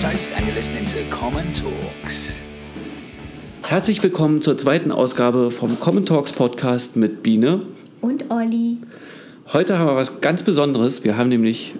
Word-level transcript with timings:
Toast 0.00 0.32
and 0.36 0.46
you're 0.46 0.54
listening 0.54 0.86
to 0.86 0.98
Common 1.14 1.44
Talks. 1.52 2.40
Herzlich 3.62 4.02
willkommen 4.02 4.40
zur 4.40 4.56
zweiten 4.56 4.90
Ausgabe 4.90 5.50
vom 5.50 5.78
Common 5.80 6.06
Talks 6.06 6.32
Podcast 6.32 6.96
mit 6.96 7.22
Biene. 7.22 7.60
Und 8.00 8.30
Olli. 8.30 8.78
Heute 9.52 9.78
haben 9.78 9.86
wir 9.88 9.96
was 9.96 10.20
ganz 10.20 10.42
Besonderes. 10.42 11.04
Wir 11.04 11.16
haben 11.16 11.28
nämlich 11.28 11.74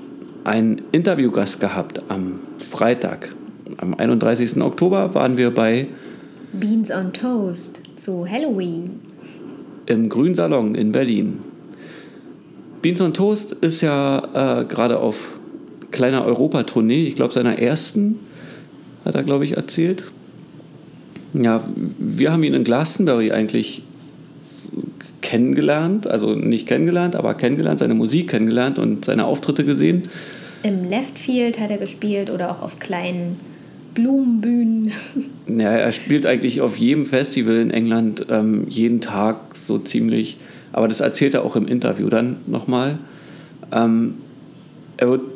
einen 0.45 0.83
Interviewgast 0.93 1.59
gehabt 1.59 2.03
am 2.09 2.41
Freitag. 2.59 3.35
Am 3.79 3.95
31. 3.95 4.61
Oktober 4.61 5.15
waren 5.15 5.39
wir 5.39 5.51
bei 5.51 5.89
Beans 6.53 6.91
on 6.91 7.13
Toast 7.13 7.81
zu 7.97 8.29
Halloween. 8.29 9.01
im 9.87 10.09
Grünen 10.09 10.35
Salon 10.35 10.75
in 10.75 10.93
Berlin. 10.93 11.39
Beans 12.83 13.01
on 13.01 13.15
Toast 13.15 13.53
ist 13.53 13.81
ja 13.81 14.61
äh, 14.61 14.65
gerade 14.67 14.99
auf 14.99 15.33
kleiner 15.93 16.25
Europatournee, 16.25 17.07
ich 17.07 17.15
glaube 17.15 17.33
seiner 17.33 17.59
ersten, 17.59 18.19
hat 19.05 19.15
er 19.15 19.23
glaube 19.23 19.45
ich 19.45 19.57
erzählt. 19.57 20.05
Ja, 21.35 21.65
wir 21.99 22.33
haben 22.33 22.43
ihn 22.43 22.55
in 22.55 22.65
Glastonbury 22.65 23.33
eigentlich 23.33 23.83
kennengelernt, 25.23 26.07
also 26.07 26.35
nicht 26.35 26.67
kennengelernt, 26.67 27.17
aber 27.17 27.35
kennengelernt, 27.35 27.79
seine 27.79 27.95
Musik 27.95 28.29
kennengelernt 28.29 28.79
und 28.79 29.05
seine 29.05 29.25
Auftritte 29.25 29.65
gesehen. 29.65 30.03
Im 30.63 30.89
Left 30.89 31.19
Field 31.19 31.59
hat 31.59 31.71
er 31.71 31.79
gespielt 31.79 32.31
oder 32.31 32.51
auch 32.51 32.61
auf 32.61 32.79
kleinen 32.79 33.39
Blumenbühnen. 33.95 34.93
Ja, 35.49 35.71
er 35.71 35.91
spielt 35.91 36.25
eigentlich 36.25 36.61
auf 36.61 36.79
jedem 36.79 37.05
Festival 37.05 37.57
in 37.57 37.73
England 37.73 38.27
ähm, 38.31 38.67
jeden 38.69 39.01
Tag 39.01 39.57
so 39.57 39.77
ziemlich, 39.79 40.39
aber 40.71 40.87
das 40.87 41.01
erzählt 41.01 41.35
er 41.35 41.45
auch 41.45 41.57
im 41.57 41.67
Interview 41.67 42.09
dann 42.09 42.37
nochmal. 42.47 42.99
Ähm, 43.73 44.15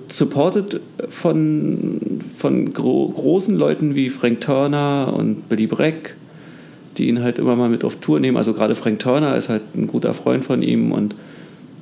supported 0.08 0.80
von, 1.08 2.20
von 2.38 2.72
gro 2.72 3.08
großen 3.08 3.54
Leuten 3.54 3.94
wie 3.94 4.10
Frank 4.10 4.40
Turner 4.40 5.12
und 5.16 5.48
Billy 5.48 5.66
Breck, 5.66 6.16
die 6.96 7.08
ihn 7.08 7.22
halt 7.22 7.38
immer 7.38 7.56
mal 7.56 7.68
mit 7.68 7.84
auf 7.84 7.96
Tour 7.96 8.20
nehmen. 8.20 8.36
Also 8.36 8.54
gerade 8.54 8.74
Frank 8.74 9.00
Turner 9.00 9.36
ist 9.36 9.48
halt 9.48 9.62
ein 9.74 9.86
guter 9.86 10.14
Freund 10.14 10.44
von 10.44 10.62
ihm 10.62 10.92
und 10.92 11.14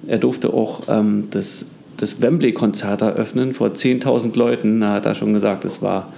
er 0.06 0.18
durfte 0.18 0.52
auch 0.52 0.82
ähm, 0.88 1.28
das, 1.30 1.66
das 1.96 2.20
Wembley-Konzert 2.20 3.02
eröffnen 3.02 3.55
vor 3.55 3.68
10.000 3.68 4.36
Leuten. 4.36 4.80
Da 4.80 4.94
hat 4.94 5.06
er 5.06 5.14
schon 5.14 5.32
gesagt, 5.32 5.64
es 5.64 5.82
war 5.82 6.12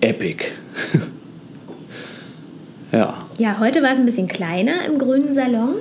epic. 0.00 0.46
ja. 2.92 3.18
Ja, 3.38 3.58
heute 3.58 3.82
war 3.82 3.92
es 3.92 3.98
ein 3.98 4.06
bisschen 4.06 4.28
kleiner 4.28 4.84
im 4.86 4.98
grünen 4.98 5.32
Salon. 5.32 5.74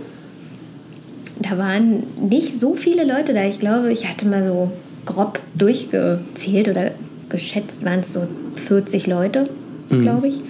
Da 1.40 1.58
waren 1.58 2.04
nicht 2.30 2.60
so 2.60 2.76
viele 2.76 3.04
Leute 3.04 3.34
da. 3.34 3.46
Ich 3.46 3.60
glaube, 3.60 3.92
ich 3.92 4.08
hatte 4.08 4.28
mal 4.28 4.46
so 4.46 4.72
grob 5.06 5.40
durchgezählt 5.56 6.70
oder 6.70 6.92
geschätzt, 7.30 7.86
waren 7.86 8.00
es 8.02 8.14
so 8.14 8.28
40 8.56 9.08
Leute, 9.08 9.50
Mhm. 9.90 10.02
glaube 10.02 10.28
ich. 10.28 10.42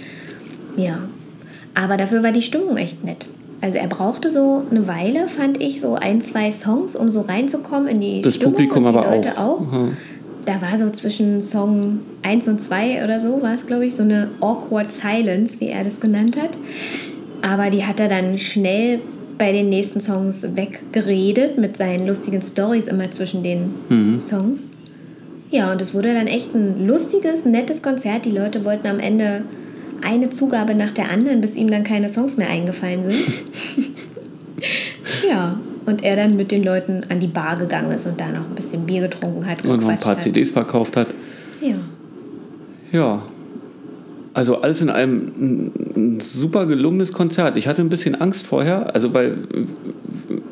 Ja. 0.77 0.99
Aber 1.73 1.97
dafür 1.97 2.21
war 2.23 2.31
die 2.31 2.41
Stimmung 2.41 2.77
echt 2.77 3.03
nett. 3.03 3.27
Also 3.61 3.77
er 3.77 3.88
brauchte 3.88 4.29
so 4.29 4.63
eine 4.72 4.88
Weile, 4.88 5.29
fand 5.29 5.61
ich, 5.61 5.79
so 5.81 5.94
ein, 5.95 6.19
zwei 6.22 6.52
Songs, 6.52 6.95
um 6.95 7.11
so 7.11 7.22
reinzukommen 7.22 7.88
in 7.88 8.02
die 8.02 8.22
Das 8.22 8.35
Stimmung 8.35 8.53
Publikum 8.55 8.85
und 8.85 8.94
die 8.94 8.97
aber 8.97 9.16
Leute 9.16 9.38
auch. 9.38 9.61
auch. 9.61 9.67
Aha. 9.73 9.88
Da 10.45 10.59
war 10.59 10.75
so 10.75 10.89
zwischen 10.89 11.39
Song 11.39 11.99
1 12.23 12.47
und 12.47 12.59
2 12.59 13.03
oder 13.03 13.19
so, 13.19 13.41
war 13.44 13.53
es, 13.53 13.67
glaube 13.67 13.85
ich, 13.85 13.95
so 13.95 14.02
eine 14.02 14.29
awkward 14.41 14.91
silence, 14.91 15.59
wie 15.59 15.67
er 15.67 15.83
das 15.83 15.99
genannt 15.99 16.35
hat. 16.41 16.57
Aber 17.44 17.69
die 17.69 17.85
hat 17.85 17.99
er 17.99 18.07
dann 18.07 18.38
schnell 18.39 18.99
bei 19.42 19.52
den 19.52 19.70
nächsten 19.70 20.00
Songs 20.00 20.45
weggeredet 20.56 21.58
mit 21.58 21.75
seinen 21.75 22.06
lustigen 22.06 22.44
Stories 22.44 22.86
immer 22.88 23.09
zwischen 23.09 23.42
den 23.42 23.73
Mhm. 23.89 24.20
Songs. 24.20 24.72
Ja, 25.50 25.72
und 25.72 25.81
es 25.81 25.95
wurde 25.95 26.14
dann 26.14 26.28
echt 26.28 26.53
ein 26.53 26.86
lustiges, 26.86 27.44
nettes 27.44 27.81
Konzert. 27.81 28.25
Die 28.25 28.30
Leute 28.30 28.63
wollten 28.66 28.85
am 28.85 29.00
Ende 29.00 29.41
eine 30.03 30.30
Zugabe 30.30 30.75
nach 30.75 30.91
der 30.91 31.09
anderen, 31.09 31.41
bis 31.41 31.56
ihm 31.56 31.72
dann 31.72 31.84
keine 31.84 32.07
Songs 32.07 32.38
mehr 32.38 32.51
eingefallen 32.51 33.09
sind. 33.09 33.44
ja, 35.28 35.59
und 35.88 36.03
er 36.03 36.16
dann 36.18 36.38
mit 36.38 36.51
den 36.51 36.63
Leuten 36.63 37.01
an 37.09 37.19
die 37.19 37.25
Bar 37.25 37.57
gegangen 37.57 37.94
ist 37.94 38.06
und 38.06 38.22
da 38.22 38.28
noch 38.28 38.47
ein 38.47 38.53
bisschen 38.56 38.85
Bier 38.85 39.01
getrunken 39.01 39.47
hat. 39.47 39.66
Und 39.66 39.81
noch 39.81 39.90
ein 39.90 39.97
paar 39.97 40.12
hat. 40.18 40.22
CDs 40.22 40.51
verkauft 40.51 40.96
hat. 40.96 41.07
Ja. 41.62 41.78
Ja. 42.91 43.24
Also 44.34 44.62
alles 44.62 44.81
in 44.81 44.90
allem 44.90 45.31
ein, 45.38 45.72
ein 45.96 46.19
super 46.22 46.66
gelungenes 46.66 47.12
Konzert. 47.12 47.58
Ich 47.58 47.68
hatte 47.68 47.81
ein 47.81 47.90
bisschen 47.90 48.16
Angst 48.16 48.47
vorher, 48.47 48.96
also 48.96 49.14
weil 49.14 49.38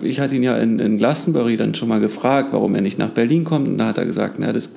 ich 0.02 0.20
hatte 0.20 0.36
ihn 0.36 0.44
ja 0.44 0.58
in, 0.58 0.80
in 0.80 0.98
Glastonbury 0.98 1.56
dann 1.56 1.76
schon 1.76 1.88
mal 1.88 2.02
gefragt, 2.02 2.50
warum 2.52 2.76
er 2.76 2.82
nicht 2.82 2.98
nach 2.98 3.10
Berlin 3.10 3.46
kommt. 3.46 3.68
Und 3.68 3.78
da 3.78 3.88
hat 3.88 3.98
er 3.98 4.06
gesagt, 4.06 4.36
na, 4.38 4.52
das 4.52 4.70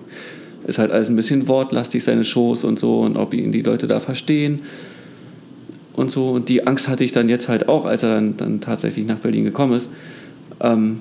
ist 0.67 0.79
halt 0.79 0.93
alles 0.93 1.09
ein 1.09 1.17
bisschen 1.17 1.49
wortlastig, 1.49 2.05
seine 2.05 2.25
Shows 2.25 2.63
und 2.63 2.79
so, 2.79 3.01
und 3.01 3.17
ob 3.17 3.35
ihn 3.35 3.51
die 3.51 3.63
Leute 3.63 3.89
da 3.89 3.99
verstehen 3.99 4.61
und 5.95 6.11
so. 6.11 6.31
Und 6.31 6.49
die 6.49 6.67
Angst 6.67 6.89
hatte 6.89 7.03
ich 7.03 7.11
dann 7.11 7.29
jetzt 7.29 7.49
halt 7.49 7.69
auch, 7.69 7.85
als 7.85 8.05
er 8.05 8.15
dann, 8.15 8.37
dann 8.37 8.61
tatsächlich 8.61 9.07
nach 9.07 9.19
Berlin 9.19 9.45
gekommen 9.45 9.75
ist. 9.75 9.89
Ähm, 10.61 10.99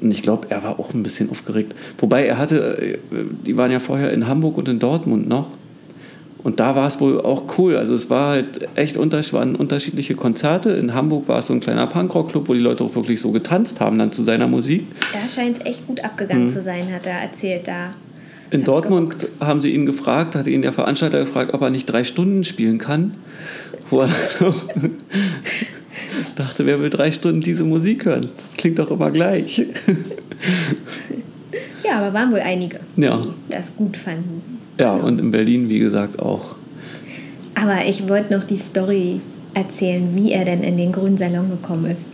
und 0.00 0.10
ich 0.10 0.22
glaube, 0.22 0.48
er 0.50 0.62
war 0.62 0.78
auch 0.78 0.94
ein 0.94 1.02
bisschen 1.02 1.30
aufgeregt. 1.30 1.74
Wobei 1.98 2.26
er 2.26 2.38
hatte, 2.38 2.78
äh, 2.78 2.98
die 3.46 3.56
waren 3.56 3.70
ja 3.70 3.80
vorher 3.80 4.12
in 4.12 4.26
Hamburg 4.26 4.58
und 4.58 4.68
in 4.68 4.78
Dortmund 4.78 5.28
noch. 5.28 5.48
Und 6.42 6.58
da 6.58 6.74
war 6.74 6.86
es 6.86 7.00
wohl 7.00 7.20
auch 7.20 7.44
cool. 7.58 7.76
Also 7.76 7.92
es 7.94 8.08
war 8.08 8.30
halt 8.30 8.66
echt 8.74 8.96
waren 8.96 9.54
unterschiedliche 9.56 10.14
Konzerte. 10.14 10.70
In 10.70 10.94
Hamburg 10.94 11.28
war 11.28 11.38
es 11.40 11.46
so 11.48 11.52
ein 11.52 11.60
kleiner 11.60 11.86
Punkrock-Club, 11.86 12.48
wo 12.48 12.54
die 12.54 12.60
Leute 12.60 12.82
auch 12.84 12.94
wirklich 12.94 13.20
so 13.20 13.30
getanzt 13.30 13.80
haben 13.80 13.98
dann 13.98 14.10
zu 14.12 14.22
seiner 14.24 14.46
Musik. 14.48 14.86
Da 15.12 15.28
scheint 15.28 15.58
es 15.58 15.66
echt 15.66 15.86
gut 15.86 16.00
abgegangen 16.02 16.48
zu 16.50 16.62
sein, 16.62 16.90
hat 16.92 17.06
er 17.06 17.20
erzählt 17.20 17.68
da. 17.68 17.90
In 18.50 18.64
Dortmund 18.64 19.18
gerockt. 19.18 19.32
haben 19.40 19.60
sie 19.60 19.70
ihn 19.74 19.86
gefragt, 19.86 20.34
hatte 20.34 20.50
ihn 20.50 20.62
der 20.62 20.72
Veranstalter 20.72 21.20
gefragt, 21.20 21.54
ob 21.54 21.60
er 21.62 21.70
nicht 21.70 21.86
drei 21.86 22.04
Stunden 22.04 22.42
spielen 22.42 22.78
kann. 22.78 23.12
Wo 23.90 24.00
er 24.00 24.08
dachte, 26.36 26.66
wer 26.66 26.80
will 26.80 26.90
drei 26.90 27.12
Stunden 27.12 27.40
diese 27.42 27.64
Musik 27.64 28.04
hören? 28.06 28.22
Das 28.48 28.56
klingt 28.56 28.78
doch 28.78 28.90
immer 28.90 29.10
gleich. 29.10 29.66
Ja, 31.84 31.96
aber 31.98 32.12
waren 32.12 32.30
wohl 32.30 32.40
einige, 32.40 32.78
Ja. 32.96 33.16
die 33.16 33.28
das 33.52 33.74
gut 33.74 33.96
fanden. 33.96 34.42
Ja, 34.80 34.94
und 34.94 35.20
in 35.20 35.30
Berlin, 35.30 35.68
wie 35.68 35.78
gesagt, 35.78 36.18
auch. 36.18 36.56
Aber 37.54 37.84
ich 37.86 38.08
wollte 38.08 38.34
noch 38.34 38.44
die 38.44 38.56
Story 38.56 39.20
erzählen, 39.52 40.08
wie 40.14 40.32
er 40.32 40.46
denn 40.46 40.62
in 40.62 40.78
den 40.78 40.90
grünen 40.90 41.18
Salon 41.18 41.50
gekommen 41.50 41.90
ist. 41.90 42.10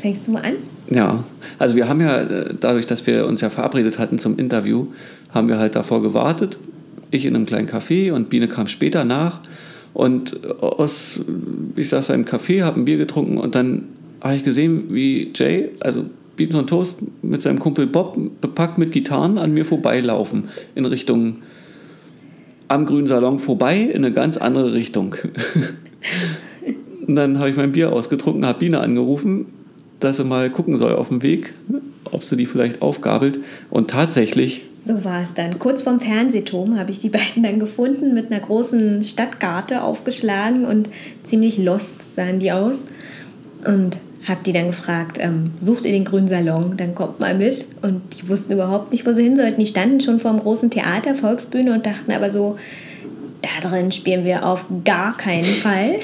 Fängst 0.00 0.28
du 0.28 0.30
mal 0.30 0.42
an? 0.42 0.54
Ja, 0.88 1.24
also 1.58 1.74
wir 1.74 1.88
haben 1.88 2.00
ja, 2.00 2.20
äh, 2.20 2.54
dadurch, 2.60 2.86
dass 2.86 3.04
wir 3.08 3.26
uns 3.26 3.40
ja 3.40 3.50
verabredet 3.50 3.98
hatten 3.98 4.20
zum 4.20 4.38
Interview, 4.38 4.86
haben 5.30 5.48
wir 5.48 5.58
halt 5.58 5.74
davor 5.74 6.00
gewartet. 6.00 6.58
Ich 7.10 7.26
in 7.26 7.34
einem 7.34 7.46
kleinen 7.46 7.66
Café 7.66 8.12
und 8.12 8.28
Biene 8.28 8.46
kam 8.46 8.68
später 8.68 9.04
nach. 9.04 9.40
Und 9.94 10.48
aus, 10.60 11.20
ich 11.74 11.88
saß 11.88 12.06
da 12.08 12.14
im 12.14 12.24
Café, 12.24 12.62
habe 12.62 12.80
ein 12.80 12.84
Bier 12.84 12.98
getrunken 12.98 13.38
und 13.38 13.56
dann 13.56 13.84
habe 14.20 14.36
ich 14.36 14.44
gesehen, 14.44 14.84
wie 14.90 15.32
Jay, 15.34 15.70
also 15.80 16.04
Beans 16.36 16.54
und 16.54 16.68
Toast, 16.68 17.00
mit 17.22 17.42
seinem 17.42 17.58
Kumpel 17.58 17.86
Bob, 17.88 18.16
bepackt 18.40 18.78
mit 18.78 18.92
Gitarren 18.92 19.38
an 19.38 19.52
mir 19.52 19.64
vorbeilaufen 19.64 20.44
in 20.74 20.84
Richtung 20.84 21.38
am 22.68 22.86
grünen 22.86 23.06
Salon 23.06 23.38
vorbei 23.38 23.78
in 23.78 24.04
eine 24.04 24.12
ganz 24.12 24.36
andere 24.36 24.72
Richtung. 24.72 25.14
Und 27.06 27.16
dann 27.16 27.38
habe 27.38 27.50
ich 27.50 27.56
mein 27.56 27.72
Bier 27.72 27.92
ausgetrunken, 27.92 28.46
habe 28.46 28.60
Biene 28.60 28.80
angerufen, 28.80 29.46
dass 30.00 30.16
sie 30.16 30.24
mal 30.24 30.50
gucken 30.50 30.76
soll 30.76 30.94
auf 30.94 31.08
dem 31.08 31.22
Weg, 31.22 31.54
ob 32.10 32.24
sie 32.24 32.36
die 32.36 32.46
vielleicht 32.46 32.82
aufgabelt. 32.82 33.40
Und 33.70 33.90
tatsächlich, 33.90 34.64
So 34.82 35.04
war 35.04 35.22
es 35.22 35.34
dann. 35.34 35.58
Kurz 35.58 35.82
vorm 35.82 36.00
Fernsehturm 36.00 36.78
habe 36.78 36.90
ich 36.90 37.00
die 37.00 37.08
beiden 37.10 37.42
dann 37.42 37.58
gefunden, 37.58 38.14
mit 38.14 38.30
einer 38.30 38.40
großen 38.40 39.02
Stadtkarte 39.02 39.82
aufgeschlagen 39.82 40.64
und 40.64 40.88
ziemlich 41.24 41.58
lost 41.58 42.14
sahen 42.14 42.38
die 42.38 42.52
aus. 42.52 42.84
Und 43.66 43.98
habe 44.26 44.40
die 44.44 44.52
dann 44.52 44.68
gefragt, 44.68 45.18
ähm, 45.20 45.52
sucht 45.60 45.84
ihr 45.84 45.92
den 45.92 46.04
grünen 46.04 46.28
Salon, 46.28 46.76
dann 46.76 46.94
kommt 46.94 47.20
mal 47.20 47.36
mit. 47.36 47.66
Und 47.82 48.02
die 48.14 48.28
wussten 48.28 48.54
überhaupt 48.54 48.92
nicht, 48.92 49.06
wo 49.06 49.12
sie 49.12 49.22
hin 49.22 49.36
sollten. 49.36 49.60
Die 49.60 49.66
standen 49.66 50.00
schon 50.00 50.18
vor 50.18 50.30
dem 50.30 50.40
großen 50.40 50.70
Theater, 50.70 51.14
Volksbühne 51.14 51.72
und 51.72 51.84
dachten 51.84 52.10
aber 52.10 52.30
so, 52.30 52.56
da 53.42 53.68
drin 53.68 53.92
spielen 53.92 54.24
wir 54.24 54.46
auf 54.46 54.64
gar 54.84 55.16
keinen 55.16 55.44
Fall. 55.44 55.96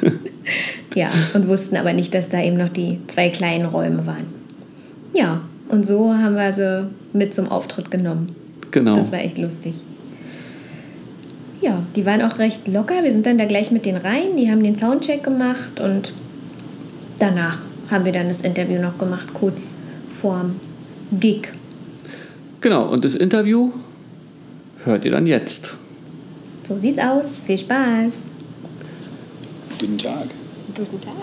ja, 0.94 1.10
und 1.34 1.48
wussten 1.48 1.76
aber 1.76 1.92
nicht, 1.92 2.14
dass 2.14 2.30
da 2.30 2.42
eben 2.42 2.56
noch 2.56 2.70
die 2.70 2.98
zwei 3.08 3.28
kleinen 3.28 3.66
Räume 3.66 4.06
waren. 4.06 4.26
Ja, 5.12 5.42
und 5.68 5.86
so 5.86 6.14
haben 6.14 6.34
wir 6.34 6.52
sie 6.52 6.88
mit 7.12 7.34
zum 7.34 7.50
Auftritt 7.50 7.90
genommen. 7.90 8.34
genau. 8.70 8.96
Das 8.96 9.12
war 9.12 9.18
echt 9.18 9.36
lustig. 9.36 9.74
Ja, 11.60 11.82
die 11.94 12.06
waren 12.06 12.22
auch 12.22 12.38
recht 12.38 12.66
locker. 12.66 13.04
Wir 13.04 13.12
sind 13.12 13.26
dann 13.26 13.38
da 13.38 13.44
gleich 13.44 13.70
mit 13.70 13.86
denen 13.86 13.98
rein. 13.98 14.36
Die 14.36 14.50
haben 14.50 14.62
den 14.62 14.74
Soundcheck 14.74 15.22
gemacht 15.22 15.78
und 15.78 16.12
danach 17.22 17.58
haben 17.90 18.04
wir 18.04 18.12
dann 18.12 18.28
das 18.28 18.40
Interview 18.40 18.80
noch 18.80 18.98
gemacht, 18.98 19.28
kurz 19.32 19.74
vorm 20.10 20.60
Gig. 21.20 21.52
Genau, 22.60 22.88
und 22.88 23.04
das 23.04 23.14
Interview 23.14 23.72
hört 24.84 25.04
ihr 25.04 25.12
dann 25.12 25.26
jetzt. 25.26 25.76
So 26.64 26.78
sieht's 26.78 26.98
aus. 26.98 27.38
Viel 27.46 27.58
Spaß. 27.58 28.12
Guten 29.78 29.98
Tag. 29.98 30.26
Guten 30.74 31.00
Tag. 31.00 31.14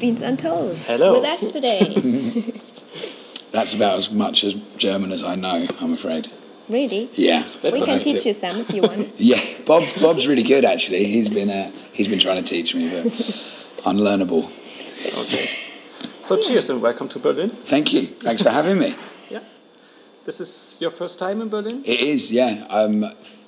Beans 0.00 0.22
on 0.22 0.36
Toast. 0.36 0.88
Hello. 0.88 1.20
With 1.20 1.28
us 1.28 1.50
today. 1.50 1.82
That's 3.52 3.74
about 3.74 3.96
as 3.96 4.12
much 4.12 4.44
as 4.44 4.54
German 4.76 5.10
as 5.12 5.24
I 5.24 5.34
know, 5.34 5.66
I'm 5.80 5.92
afraid. 5.94 6.28
Really? 6.68 7.08
Yeah. 7.14 7.44
We 7.64 7.80
can 7.80 7.98
teach 7.98 8.26
you 8.26 8.34
some 8.34 8.60
if 8.60 8.70
you 8.70 8.82
want. 8.82 9.08
Yeah, 9.18 9.40
Bob. 9.64 9.82
Bob's 10.02 10.28
really 10.28 10.42
good 10.42 10.64
actually. 10.64 11.04
He's 11.04 11.30
been 11.30 11.48
uh, 11.48 11.70
he's 11.92 12.08
been 12.08 12.18
trying 12.18 12.44
to 12.44 12.48
teach 12.48 12.74
me, 12.74 12.90
but 12.90 13.04
unlearnable. 13.84 14.46
Okay. 15.06 15.48
So 16.22 16.36
cheers 16.40 16.68
and 16.70 16.82
welcome 16.82 17.08
to 17.08 17.18
Berlin. 17.18 17.50
Thank 17.50 17.92
you. 17.92 18.06
Thanks 18.06 18.42
for 18.42 18.50
having 18.50 18.78
me. 18.78 18.96
Yeah. 19.30 19.40
This 20.24 20.40
is 20.40 20.76
your 20.80 20.90
first 20.90 21.18
time 21.18 21.42
in 21.42 21.50
Berlin? 21.50 21.82
It 21.84 22.00
is, 22.00 22.32
yeah. 22.32 22.66
Um, 22.70 23.04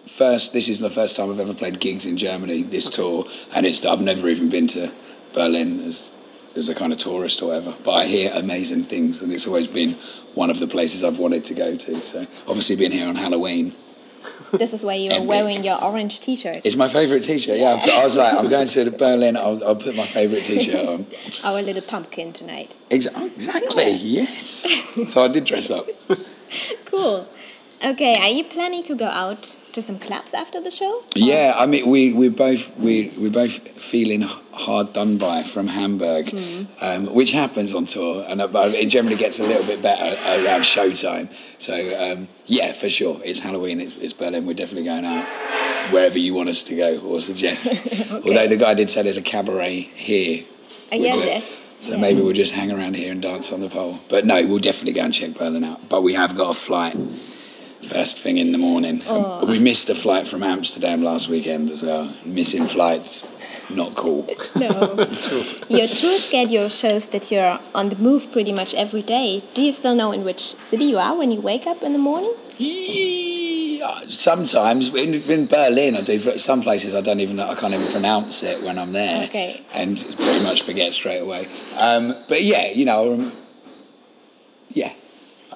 first, 0.07 0.53
this 0.53 0.69
is 0.69 0.79
the 0.81 0.91
first 0.91 1.17
time 1.17 1.31
I've 1.31 1.41
ever 1.41 1.55
played 1.55 1.81
gigs 1.81 2.05
in 2.05 2.19
Germany. 2.19 2.63
This 2.63 2.91
tour, 2.91 3.25
and 3.55 3.65
it's 3.65 3.85
I've 3.87 4.03
never 4.03 4.29
even 4.29 4.51
been 4.51 4.67
to 4.69 4.93
Berlin 5.33 5.81
as 5.81 6.11
as 6.57 6.69
a 6.69 6.75
kind 6.75 6.93
of 6.93 6.99
tourist 6.99 7.41
or 7.41 7.49
whatever. 7.49 7.75
But 7.83 7.93
I 7.93 8.07
hear 8.07 8.33
amazing 8.37 8.83
things, 8.83 9.23
and 9.23 9.33
it's 9.33 9.47
always 9.47 9.69
been 9.73 9.93
one 10.35 10.51
of 10.51 10.61
the 10.61 10.67
places 10.67 11.03
I've 11.03 11.19
wanted 11.19 11.45
to 11.45 11.55
go 11.55 11.77
to. 11.77 11.95
So 11.95 12.27
obviously, 12.47 12.77
being 12.77 12.93
here 12.93 13.09
on 13.09 13.17
Halloween 13.17 13.73
This 14.53 14.73
is 14.73 14.85
why 14.85 14.95
you're 14.95 15.13
Epic. 15.15 15.29
wearing 15.29 15.63
your 15.65 15.83
orange 15.83 16.21
T-shirt. 16.21 16.63
It's 16.65 16.77
my 16.77 16.89
favourite 16.89 17.23
T-shirt. 17.23 17.57
Yeah, 17.57 17.79
I 17.81 18.05
was 18.05 18.17
like, 18.17 18.33
I'm 18.35 18.49
going 18.49 18.67
to 18.67 18.91
Berlin. 18.91 19.37
I'll, 19.37 19.63
I'll 19.65 19.77
put 19.77 19.95
my 19.97 20.05
favourite 20.05 20.43
T-shirt 20.43 20.87
on. 20.89 21.07
Our 21.45 21.63
little 21.63 21.83
pumpkin 21.83 22.33
tonight. 22.33 22.75
Exa- 22.91 23.13
oh, 23.15 23.27
exactly. 23.27 23.93
Yes. 23.97 24.67
So 25.11 25.23
I 25.23 25.29
did 25.29 25.45
dress 25.45 25.71
up. 25.71 25.87
Cool. 26.85 27.27
Okay, 27.85 28.17
are 28.21 28.29
you 28.29 28.43
planning 28.45 28.83
to 28.85 28.95
go 28.97 29.07
out 29.07 29.57
to 29.73 29.83
some 29.83 29.99
clubs 29.99 30.35
after 30.35 30.61
the 30.61 30.71
show? 30.71 31.03
Yeah, 31.15 31.55
I 31.57 31.67
mean, 31.67 31.89
we 31.89 32.13
we 32.15 32.29
both 32.29 32.77
we 32.79 33.13
we 33.19 33.29
both 33.31 33.55
feeling 33.79 34.23
hard 34.53 34.93
done 34.93 35.17
by 35.19 35.43
from 35.43 35.67
Hamburg, 35.69 36.35
um, 36.81 37.07
which 37.15 37.33
happens 37.33 37.75
on 37.75 37.87
tour, 37.87 38.25
and 38.29 38.41
uh, 38.41 38.49
it 38.55 38.87
generally 38.87 39.17
gets 39.17 39.39
a 39.41 39.45
little 39.47 39.65
bit 39.67 39.83
better 39.83 40.05
around 40.47 40.63
showtime. 40.63 41.29
So 41.59 41.75
um, 41.75 42.29
yeah, 42.47 42.73
for 42.73 42.89
sure, 42.89 43.21
it's 43.25 43.41
Halloween. 43.41 43.81
It's, 43.81 43.97
it's 43.97 44.13
Berlin. 44.13 44.47
We're 44.47 44.55
definitely 44.55 44.85
going 44.85 45.05
out 45.05 45.25
wherever 45.93 46.19
you 46.19 46.35
want 46.35 46.49
us 46.49 46.63
to 46.65 46.77
go 46.77 46.99
or 47.01 47.21
suggest. 47.21 47.67
Although 48.13 48.47
the 48.47 48.57
guy 48.57 48.75
did 48.75 48.91
say 48.91 49.03
there's 49.03 49.17
a 49.17 49.23
cabaret 49.23 49.81
here, 49.95 50.45
Uh, 50.93 50.97
yes, 50.97 51.17
it? 51.17 51.27
yes. 51.27 51.65
so 51.81 51.93
Yeah. 51.95 52.01
maybe 52.01 52.21
we'll 52.21 52.33
just 52.35 52.53
hang 52.53 52.71
around 52.71 52.95
here 52.97 53.11
and 53.11 53.21
dance 53.23 53.51
on 53.53 53.61
the 53.61 53.69
pole. 53.69 53.97
But 54.09 54.25
no, 54.25 54.35
we'll 54.47 54.59
definitely 54.59 54.93
go 54.93 55.05
and 55.05 55.15
check 55.15 55.35
Berlin 55.35 55.65
out. 55.65 55.89
But 55.89 56.03
we 56.03 56.15
have 56.15 56.37
got 56.37 56.51
a 56.55 56.59
flight 56.59 56.95
first 57.93 58.19
thing 58.21 58.39
in 58.39 58.53
the 58.53 58.59
morning. 58.59 59.03
Oh. 59.07 59.45
We 59.47 59.59
missed 59.59 59.91
a 59.91 59.95
flight 59.95 60.27
from 60.29 60.43
Amsterdam 60.43 61.03
last 61.03 61.29
weekend 61.29 61.71
as 61.71 61.83
well. 61.83 62.05
Missing 62.25 62.69
flights, 62.69 63.25
not 63.75 63.95
cool. 63.97 64.27
No. 64.57 64.69
Your 65.69 65.87
tour 65.89 66.19
schedule 66.19 66.69
shows 66.69 67.09
that 67.09 67.31
you're 67.31 67.59
on 67.75 67.89
the 67.89 67.97
move 67.97 68.31
pretty 68.33 68.53
much 68.53 68.75
every 68.75 69.03
day. 69.03 69.43
Do 69.55 69.63
you 69.63 69.73
still 69.73 69.95
know 69.95 70.13
in 70.13 70.25
which 70.25 70.41
city 70.41 70.85
you 70.85 70.99
are 70.99 71.17
when 71.17 71.31
you 71.31 71.41
wake 71.41 71.67
up 71.67 71.83
in 71.83 71.93
the 71.93 71.99
morning? 71.99 72.33
Sometimes 74.09 74.89
in, 74.95 75.15
in 75.31 75.47
Berlin, 75.47 75.97
I 75.97 76.03
do. 76.03 76.23
but 76.23 76.39
Some 76.41 76.63
places 76.63 76.95
I 76.95 77.01
don't 77.01 77.21
even. 77.21 77.37
know- 77.37 77.49
I 77.51 77.55
can't 77.55 77.73
even 77.75 77.91
pronounce 77.91 78.43
it 78.43 78.63
when 78.63 78.79
I'm 78.79 78.93
there. 78.93 79.25
Okay. 79.25 79.63
And 79.75 79.97
pretty 80.19 80.43
much 80.45 80.63
forget 80.63 80.93
straight 80.93 81.21
away. 81.21 81.49
Um, 81.81 82.15
but 82.29 82.43
yeah, 82.43 82.71
you 82.73 82.85
know. 82.85 83.13
Um, 83.15 83.33
yeah. 84.73 84.93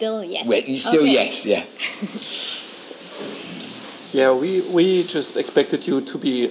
Still 0.05 0.23
yes. 0.23 0.47
Well, 0.47 0.61
still 0.61 1.03
Okay. 1.03 1.13
yes. 1.13 1.47
Yeah. 1.47 1.65
Yeah, 4.13 4.33
we, 4.33 4.61
we 4.73 5.03
just 5.03 5.37
expected 5.37 5.89
you 5.89 6.01
to 6.03 6.19
be 6.19 6.49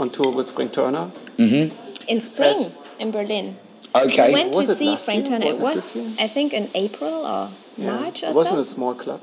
on 0.00 0.10
tour 0.10 0.32
with 0.32 0.50
Frank 0.50 0.72
Turner. 0.72 1.08
Mm-hmm. 1.36 2.04
In 2.08 2.20
spring 2.20 2.54
Yes. 2.56 2.96
in 2.98 3.12
Berlin. 3.12 3.56
Okay. 3.94 4.28
We 4.28 4.34
went 4.34 4.54
Was 4.56 4.66
to 4.66 4.74
see 4.74 4.96
Frank 4.96 5.28
year? 5.28 5.38
Turner. 5.38 5.50
Was 5.50 5.60
it 5.60 5.62
it 5.62 5.64
was, 5.64 5.92
this? 5.94 6.18
I 6.18 6.26
think, 6.26 6.52
in 6.54 6.68
April 6.74 7.24
or 7.24 7.50
Yeah. 7.76 8.00
March 8.00 8.24
or 8.24 8.30
it 8.30 8.34
wasn't 8.34 8.54
so. 8.56 8.60
a 8.60 8.64
small 8.64 8.94
club. 8.94 9.20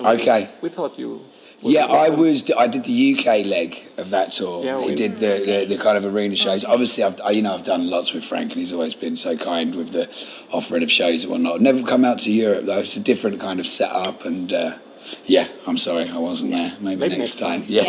Okay. 0.00 0.48
We 0.62 0.70
thought 0.70 0.98
you. 0.98 1.20
Would 1.62 1.72
Yeah, 1.72 1.86
I 1.86 2.08
was. 2.10 2.50
I 2.56 2.66
did 2.66 2.84
the 2.84 3.14
UK 3.18 3.46
leg 3.46 3.78
of 3.98 4.10
that 4.10 4.32
tour. 4.32 4.64
Yeah, 4.64 4.78
we- 4.84 4.94
did 4.94 5.18
the, 5.18 5.66
the, 5.68 5.76
the 5.76 5.82
kind 5.82 5.96
of 5.98 6.04
arena 6.04 6.36
shows. 6.36 6.64
Obviously, 6.64 7.04
I've 7.04 7.20
I- 7.22 7.30
you 7.30 7.42
know 7.42 7.54
I've 7.54 7.64
done 7.64 7.88
lots 7.90 8.12
with 8.14 8.24
Frank, 8.24 8.50
and 8.52 8.60
he's 8.60 8.72
always 8.72 8.94
been 8.94 9.16
so 9.16 9.36
kind 9.36 9.74
with 9.74 9.92
the 9.92 10.06
offering 10.54 10.82
of 10.82 10.90
shows 10.90 11.24
and 11.24 11.30
whatnot. 11.32 11.56
I've 11.56 11.60
never 11.62 11.82
come 11.82 12.04
out 12.04 12.18
to 12.20 12.30
Europe 12.32 12.66
though. 12.66 12.78
It's 12.80 12.96
a 12.96 13.00
different 13.00 13.40
kind 13.40 13.60
of 13.60 13.66
setup, 13.66 14.24
and 14.24 14.52
uh, 14.52 14.78
yeah, 15.24 15.46
I'm 15.66 15.78
sorry 15.78 16.08
I 16.08 16.18
wasn't 16.18 16.52
there. 16.52 16.68
Maybe, 16.80 17.00
Maybe 17.00 17.16
next 17.18 17.18
next 17.18 17.38
time. 17.40 17.60
time. 17.62 17.68
Yeah, 17.68 17.84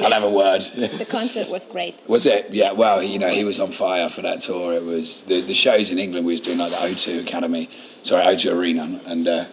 I'll 0.04 0.12
have 0.12 0.24
a 0.24 0.30
word. 0.30 0.60
The 0.62 1.06
concert 1.10 1.48
was 1.48 1.66
great. 1.66 1.96
Was 2.08 2.26
it? 2.26 2.48
Yeah. 2.50 2.72
Well, 2.72 3.02
you 3.02 3.18
know, 3.18 3.28
he 3.30 3.44
was 3.44 3.58
on 3.60 3.72
fire 3.72 4.08
for 4.08 4.22
that 4.22 4.40
tour. 4.40 4.72
It 4.74 4.82
was 4.84 5.22
the 5.22 5.40
the 5.40 5.54
shows 5.54 5.90
in 5.90 5.98
England. 5.98 6.26
We 6.26 6.32
was 6.34 6.40
doing 6.42 6.58
like 6.58 6.70
the 6.70 6.76
O2 6.76 7.22
Academy, 7.22 7.66
sorry, 8.04 8.22
O2 8.24 8.52
Arena, 8.54 9.00
and 9.06 9.26
uh, 9.26 9.44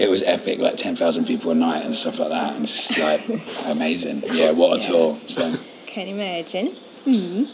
it 0.00 0.08
was 0.08 0.22
epic. 0.22 0.58
Like 0.58 0.76
ten 0.76 0.96
thousand 0.96 1.26
people 1.26 1.50
a 1.50 1.54
night 1.54 1.84
and 1.84 1.94
stuff 1.94 2.18
like 2.18 2.30
that, 2.30 2.56
and 2.56 2.66
just 2.66 2.96
like 2.98 3.20
amazing. 3.66 4.22
Yeah, 4.32 4.50
what 4.52 4.78
a 4.78 4.82
Yeah. 4.82 4.88
tour. 4.88 5.16
So 5.16 5.54
Can 5.86 6.08
imagine. 6.08 6.68
hmm 7.04 7.44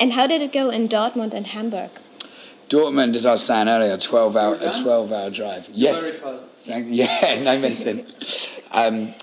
And 0.00 0.12
how 0.12 0.26
did 0.26 0.42
it 0.42 0.52
go 0.52 0.70
in 0.70 0.88
Dortmund 0.88 1.32
and 1.34 1.46
Hamburg? 1.48 1.90
Dortmund, 2.68 3.14
as 3.14 3.24
I 3.24 3.30
was 3.32 3.44
saying 3.44 3.68
earlier, 3.68 3.94
a 3.94 3.98
twelve 3.98 4.36
hour 4.36 4.54
a 4.54 4.82
twelve 4.82 5.12
hour 5.12 5.30
drive. 5.30 5.68
Yes. 5.72 6.00
Very 6.00 6.12
fast. 6.38 6.44
Yeah, 6.68 7.42
no 7.44 7.58
missing. 7.58 8.04
Um, 8.72 9.14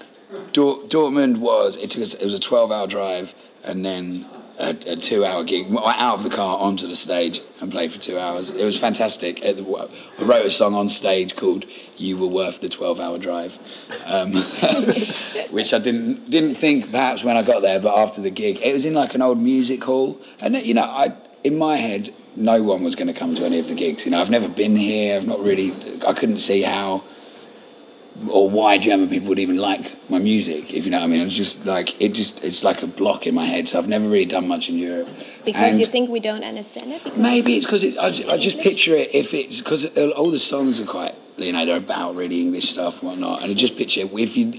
Dor- 0.52 0.80
Dortmund 0.90 1.38
was 1.38 1.76
it 1.78 1.92
took 1.92 2.02
us, 2.02 2.16
it 2.16 2.24
was 2.24 2.34
a 2.34 2.40
twelve 2.40 2.72
hour 2.72 2.88
drive 2.88 3.36
and 3.64 3.86
then 3.86 4.26
a, 4.60 4.70
a 4.70 4.96
two 4.96 5.26
hour 5.26 5.44
gig 5.44 5.68
out 5.76 6.16
of 6.16 6.24
the 6.24 6.30
car 6.30 6.58
onto 6.58 6.88
the 6.88 6.96
stage 6.96 7.42
and 7.62 7.72
played 7.72 7.92
for 7.92 8.00
two 8.00 8.18
hours. 8.18 8.50
It 8.50 8.66
was 8.66 8.78
fantastic. 8.78 9.44
I 9.44 9.54
wrote 9.54 10.46
a 10.46 10.50
song 10.50 10.74
on 10.76 10.90
stage 10.90 11.36
called 11.36 11.66
"You 11.98 12.18
Were 12.18 12.28
Worth 12.28 12.62
the 12.62 12.70
Twelve 12.70 13.00
Hour 13.00 13.18
Drive," 13.18 13.58
um, 14.06 14.32
which 15.52 15.74
I 15.74 15.80
didn't 15.80 16.30
didn't 16.30 16.56
think 16.56 16.92
perhaps 16.92 17.24
when 17.24 17.38
I 17.38 17.44
got 17.44 17.62
there, 17.62 17.80
but 17.80 17.98
after 17.98 18.22
the 18.22 18.32
gig, 18.32 18.60
it 18.64 18.74
was 18.74 18.86
in 18.86 18.94
like 18.94 19.16
an 19.16 19.22
old 19.22 19.42
music 19.42 19.84
hall, 19.84 20.20
and 20.40 20.56
you 20.56 20.74
know 20.74 20.84
I. 20.84 21.14
In 21.44 21.60
my 21.60 21.76
head, 21.76 22.10
no 22.36 22.64
one 22.64 22.84
was 22.84 22.96
going 22.96 23.08
to 23.08 23.14
come 23.14 23.36
to 23.36 23.46
any 23.46 23.60
of 23.60 23.68
the 23.68 23.76
gigs. 23.76 24.04
You 24.04 24.10
know, 24.10 24.20
I've 24.20 24.32
never 24.32 24.50
been 24.50 24.76
here. 24.76 25.16
I've 25.16 25.28
not 25.28 25.42
really. 25.42 25.74
I 26.08 26.14
couldn't 26.14 26.40
see 26.40 26.64
how 26.64 27.04
or 28.32 28.50
why 28.50 28.78
German 28.78 29.10
people 29.10 29.30
would 29.30 29.40
even 29.40 29.58
like 29.58 29.82
my 30.10 30.20
music, 30.20 30.74
if 30.74 30.86
you 30.86 30.92
know 30.92 31.00
what 31.00 31.06
I 31.06 31.08
mean. 31.08 31.22
It's 31.22 31.36
just 31.36 31.66
like 31.66 32.02
it 32.02 32.14
just 32.14 32.44
it's 32.44 32.64
like 32.64 32.82
a 32.82 32.88
block 32.88 33.28
in 33.28 33.36
my 33.36 33.46
head. 33.46 33.68
So 33.68 33.78
I've 33.78 33.88
never 33.88 34.06
really 34.06 34.26
done 34.26 34.48
much 34.48 34.70
in 34.70 34.78
Europe. 34.78 35.10
Because 35.46 35.72
And 35.72 35.80
you 35.80 35.86
think 35.86 36.10
we 36.10 36.20
don't 36.20 36.44
understand 36.44 36.92
it? 36.94 37.18
Maybe 37.18 37.54
it's 37.54 37.66
because 37.66 37.84
it, 37.84 37.98
I, 38.00 38.34
I 38.34 38.38
just 38.38 38.60
picture 38.60 38.94
it 38.94 39.14
if 39.14 39.34
it's 39.34 39.60
because 39.60 39.86
all 39.98 40.32
the 40.32 40.40
songs 40.40 40.80
are 40.80 40.86
quite 40.86 41.14
you 41.38 41.52
know 41.52 41.66
they're 41.66 41.78
about 41.78 42.16
really 42.16 42.42
English 42.42 42.70
stuff 42.70 43.02
and 43.02 43.10
whatnot, 43.10 43.42
and 43.42 43.52
I 43.52 43.54
just 43.54 43.78
picture 43.78 44.02
if 44.12 44.38
you. 44.38 44.54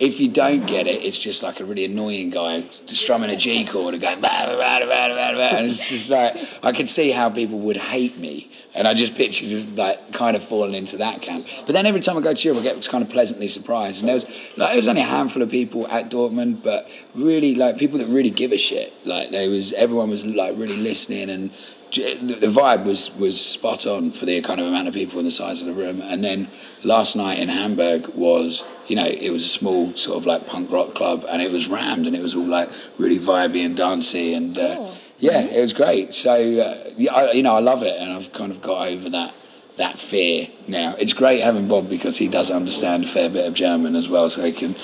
If 0.00 0.20
you 0.20 0.30
don't 0.30 0.66
get 0.66 0.86
it, 0.86 1.02
it's 1.02 1.18
just 1.18 1.42
like 1.42 1.58
a 1.60 1.64
really 1.64 1.84
annoying 1.84 2.30
guy 2.30 2.60
strumming 2.60 3.30
a 3.30 3.36
G 3.36 3.64
chord 3.64 3.94
and 3.94 4.02
going, 4.02 4.20
bah, 4.20 4.28
bah, 4.46 4.56
bah, 4.56 4.80
bah, 4.82 5.08
bah, 5.08 5.32
bah, 5.34 5.56
and 5.56 5.66
it's 5.66 5.88
just 5.88 6.10
like, 6.10 6.34
I 6.62 6.72
could 6.72 6.88
see 6.88 7.10
how 7.10 7.30
people 7.30 7.58
would 7.60 7.76
hate 7.76 8.16
me. 8.18 8.48
And 8.74 8.86
I 8.86 8.94
just 8.94 9.16
picture 9.16 9.46
just 9.46 9.74
like 9.76 10.12
kind 10.12 10.36
of 10.36 10.44
falling 10.44 10.74
into 10.74 10.98
that 10.98 11.20
camp. 11.20 11.46
But 11.66 11.74
then 11.74 11.84
every 11.84 12.00
time 12.00 12.16
I 12.16 12.20
go 12.20 12.32
to 12.32 12.48
Europe, 12.48 12.60
I 12.60 12.64
get 12.64 12.88
kind 12.88 13.02
of 13.02 13.10
pleasantly 13.10 13.48
surprised. 13.48 14.00
And 14.00 14.08
there 14.08 14.14
was, 14.14 14.24
like, 14.56 14.68
there 14.68 14.76
was 14.76 14.86
only 14.86 15.00
a 15.00 15.04
handful 15.04 15.42
of 15.42 15.50
people 15.50 15.88
at 15.88 16.10
Dortmund, 16.10 16.62
but 16.62 16.88
really, 17.16 17.56
like, 17.56 17.76
people 17.76 17.98
that 17.98 18.06
really 18.06 18.30
give 18.30 18.52
a 18.52 18.58
shit. 18.58 18.92
Like, 19.04 19.30
there 19.30 19.48
was, 19.48 19.72
everyone 19.72 20.10
was 20.10 20.24
like 20.24 20.54
really 20.56 20.76
listening 20.76 21.28
and 21.28 21.50
the 21.92 22.46
vibe 22.46 22.84
was, 22.84 23.14
was 23.16 23.40
spot 23.40 23.86
on 23.86 24.10
for 24.10 24.26
the 24.26 24.40
kind 24.42 24.60
of 24.60 24.66
amount 24.66 24.88
of 24.88 24.94
people 24.94 25.18
and 25.18 25.26
the 25.26 25.32
size 25.32 25.60
of 25.62 25.68
the 25.68 25.72
room. 25.72 26.00
And 26.02 26.22
then 26.22 26.48
last 26.84 27.16
night 27.16 27.38
in 27.38 27.48
Hamburg 27.48 28.08
was, 28.14 28.64
you 28.86 28.96
know, 28.96 29.06
it 29.06 29.30
was 29.30 29.44
a 29.44 29.48
small 29.48 29.90
sort 29.92 30.18
of 30.18 30.26
like 30.26 30.46
punk 30.46 30.70
rock 30.70 30.94
club 30.94 31.24
and 31.30 31.42
it 31.42 31.50
was 31.50 31.68
rammed 31.68 32.06
and 32.06 32.14
it 32.14 32.22
was 32.22 32.34
all 32.34 32.44
like 32.46 32.68
really 32.98 33.18
vibey 33.18 33.64
and 33.64 33.76
dancey 33.76 34.34
and 34.34 34.58
uh, 34.58 34.90
yeah, 35.18 35.40
it 35.40 35.60
was 35.60 35.72
great. 35.72 36.14
So 36.14 36.30
uh, 36.32 36.90
yeah, 36.96 37.14
I, 37.14 37.32
you 37.32 37.42
know, 37.42 37.54
I 37.54 37.60
love 37.60 37.82
it 37.82 38.00
and 38.00 38.12
I've 38.12 38.32
kind 38.32 38.52
of 38.52 38.62
got 38.62 38.88
over 38.88 39.10
that 39.10 39.34
that 39.76 39.96
fear 39.96 40.46
now. 40.66 40.94
It's 40.98 41.12
great 41.12 41.40
having 41.40 41.68
Bob 41.68 41.88
because 41.88 42.18
he 42.18 42.28
does 42.28 42.50
understand 42.50 43.04
a 43.04 43.06
fair 43.06 43.30
bit 43.30 43.46
of 43.46 43.54
German 43.54 43.94
as 43.94 44.08
well, 44.08 44.28
so 44.28 44.42
he 44.42 44.52
can 44.52 44.74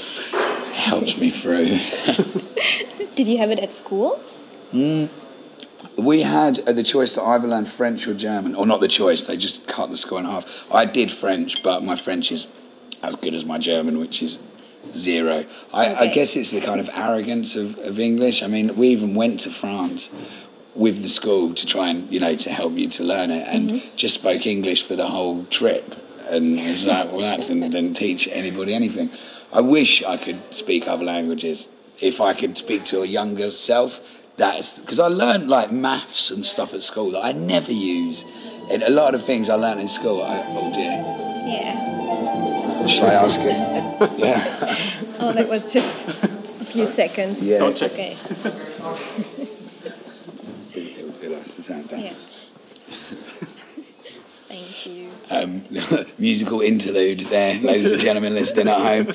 helps 0.72 1.18
me 1.18 1.30
through. 1.30 1.78
did 3.14 3.28
you 3.28 3.38
have 3.38 3.50
it 3.50 3.58
at 3.58 3.70
school? 3.70 4.18
We 5.96 6.22
had 6.22 6.58
uh, 6.66 6.72
the 6.72 6.82
choice 6.82 7.14
to 7.14 7.22
either 7.22 7.46
learn 7.46 7.64
French 7.64 8.08
or 8.08 8.14
German, 8.14 8.54
or 8.54 8.66
not 8.66 8.80
the 8.80 8.88
choice. 8.88 9.24
They 9.24 9.36
just 9.36 9.66
cut 9.66 9.90
the 9.90 9.96
score 9.96 10.18
in 10.18 10.24
half. 10.24 10.66
I 10.72 10.84
did 10.86 11.10
French, 11.10 11.62
but 11.62 11.82
my 11.82 11.96
French 11.96 12.32
is 12.32 12.46
as 13.02 13.14
good 13.16 13.34
as 13.34 13.44
my 13.44 13.58
German, 13.58 13.98
which 13.98 14.22
is 14.22 14.38
zero. 14.90 15.44
I, 15.72 15.94
I 15.94 16.06
guess 16.08 16.36
it's 16.36 16.50
the 16.50 16.60
kind 16.60 16.80
of 16.80 16.90
arrogance 16.94 17.56
of, 17.56 17.78
of 17.78 17.98
English. 17.98 18.42
I 18.42 18.48
mean, 18.48 18.76
we 18.76 18.88
even 18.88 19.14
went 19.14 19.40
to 19.40 19.50
France 19.50 20.10
with 20.74 21.02
the 21.02 21.08
school 21.08 21.54
to 21.54 21.66
try 21.66 21.88
and 21.88 22.10
you 22.10 22.18
know 22.18 22.34
to 22.34 22.50
help 22.50 22.72
you 22.72 22.88
to 22.88 23.04
learn 23.04 23.30
it, 23.30 23.46
and 23.46 23.80
just 23.96 24.14
spoke 24.14 24.46
English 24.46 24.82
for 24.82 24.96
the 24.96 25.06
whole 25.06 25.44
trip. 25.44 25.94
And 26.30 26.58
it 26.58 26.64
was 26.64 26.86
like, 26.86 27.12
well, 27.12 27.20
that 27.20 27.42
didn't, 27.42 27.70
didn't 27.70 27.94
teach 27.94 28.28
anybody 28.32 28.74
anything. 28.74 29.10
I 29.52 29.60
wish 29.60 30.02
I 30.02 30.16
could 30.16 30.40
speak 30.40 30.88
other 30.88 31.04
languages. 31.04 31.68
If 32.00 32.20
I 32.20 32.32
could 32.34 32.56
speak 32.56 32.84
to 32.86 33.02
a 33.02 33.06
younger 33.06 33.50
self, 33.50 34.23
that's 34.36 34.78
because 34.80 34.98
I 34.98 35.06
learned 35.06 35.48
like 35.48 35.70
maths 35.70 36.30
and 36.30 36.44
stuff 36.44 36.74
at 36.74 36.82
school 36.82 37.10
that 37.10 37.24
I 37.24 37.32
never 37.32 37.72
use. 37.72 38.24
And 38.70 38.82
a 38.82 38.90
lot 38.90 39.14
of 39.14 39.22
things 39.22 39.48
I 39.50 39.54
learned 39.54 39.80
in 39.80 39.88
school, 39.88 40.22
I, 40.22 40.42
oh 40.48 40.72
dear. 40.72 41.04
Yeah. 41.46 42.86
Shall 42.86 43.06
I 43.06 43.14
ask 43.14 43.38
him? 43.40 43.48
yeah. 44.18 44.76
Oh, 45.20 45.32
that 45.32 45.48
was 45.48 45.72
just 45.72 46.08
a 46.08 46.12
few 46.64 46.86
seconds. 46.86 47.40
Yeah. 47.40 47.58
Sound 47.58 47.76
check. 47.76 47.92
Okay. 47.92 48.16
It'll 50.74 51.12
be 51.20 51.28
nice 51.28 51.54
to 51.56 51.62
sound. 51.62 51.90
Yeah. 51.92 52.12
Thank 54.48 54.86
you. 54.86 55.10
um, 55.30 55.62
musical 56.18 56.60
interlude 56.60 57.20
there, 57.20 57.54
ladies 57.60 57.92
and 57.92 58.00
gentlemen 58.00 58.34
listening 58.34 58.68
at 58.68 58.78
home. 58.78 59.08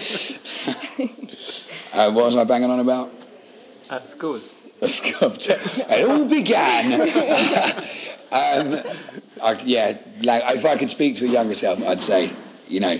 uh, 1.93 2.11
what 2.11 2.25
was 2.25 2.35
I 2.35 2.43
banging 2.43 2.69
on 2.69 2.79
about? 2.79 3.09
It 4.81 6.09
all 6.09 6.29
began. 6.29 7.01
um, 8.31 8.81
I, 9.43 9.61
yeah, 9.63 9.97
like 10.23 10.43
if 10.55 10.65
I 10.65 10.77
could 10.77 10.89
speak 10.89 11.15
to 11.17 11.25
a 11.25 11.29
younger 11.29 11.53
self, 11.53 11.85
I'd 11.85 11.99
say, 11.99 12.31
you 12.67 12.79
know, 12.79 12.97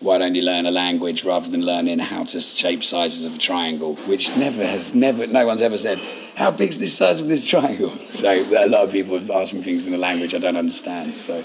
why 0.00 0.18
don't 0.18 0.34
you 0.34 0.42
learn 0.42 0.66
a 0.66 0.70
language 0.70 1.24
rather 1.24 1.48
than 1.48 1.64
learning 1.64 2.00
how 2.00 2.24
to 2.24 2.40
shape 2.40 2.82
sizes 2.82 3.24
of 3.24 3.36
a 3.36 3.38
triangle, 3.38 3.94
which 4.08 4.36
never 4.36 4.64
has 4.64 4.94
never, 4.94 5.26
no 5.28 5.46
one's 5.46 5.62
ever 5.62 5.78
said, 5.78 5.98
how 6.36 6.50
big's 6.50 6.78
this 6.78 6.96
size 6.96 7.20
of 7.20 7.28
this 7.28 7.44
triangle? 7.44 7.90
So 8.12 8.28
a 8.30 8.68
lot 8.68 8.84
of 8.84 8.92
people 8.92 9.18
have 9.18 9.30
asked 9.30 9.54
me 9.54 9.62
things 9.62 9.86
in 9.86 9.94
a 9.94 9.98
language 9.98 10.34
I 10.34 10.38
don't 10.38 10.56
understand. 10.56 11.10
So, 11.12 11.44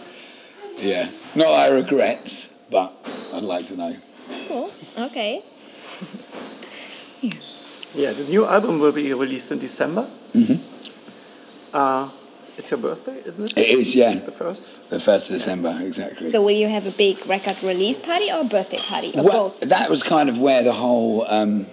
yeah, 0.78 1.06
not 1.36 1.46
that 1.46 1.72
I 1.72 1.76
regret, 1.76 2.50
but 2.70 2.94
I'd 3.34 3.44
like 3.44 3.66
to 3.68 3.76
know. 3.76 3.96
Cool. 4.48 4.72
Okay. 5.00 5.42
Yeah, 7.20 7.32
the 7.98 8.26
new 8.30 8.46
album 8.46 8.80
will 8.80 8.92
be 8.94 9.14
released 9.14 9.52
in 9.52 9.60
December. 9.60 10.04
Mm-hmm. 10.34 11.76
Uh, 11.76 12.10
it's 12.58 12.72
your 12.72 12.80
birthday, 12.80 13.22
isn't 13.26 13.52
it? 13.52 13.58
It 13.58 13.68
is, 13.70 13.94
yeah, 13.96 14.16
The 14.16 14.32
first. 14.32 14.90
the 14.90 15.00
first 15.00 15.30
of 15.30 15.36
December, 15.36 15.78
exactly. 15.82 16.30
So 16.32 16.42
will 16.42 16.52
you 16.56 16.68
have 16.68 16.88
a 16.88 16.92
big 16.98 17.18
record 17.28 17.62
release 17.64 17.98
party 17.98 18.32
or 18.32 18.42
a 18.42 18.46
birthday 18.46 18.78
party 18.78 19.12
or 19.16 19.24
Well, 19.24 19.44
both? 19.50 19.60
that 19.62 19.90
was 19.90 20.02
kind 20.02 20.28
of 20.30 20.40
where 20.40 20.64
the 20.64 20.74
whole 20.74 21.26
um, 21.30 21.66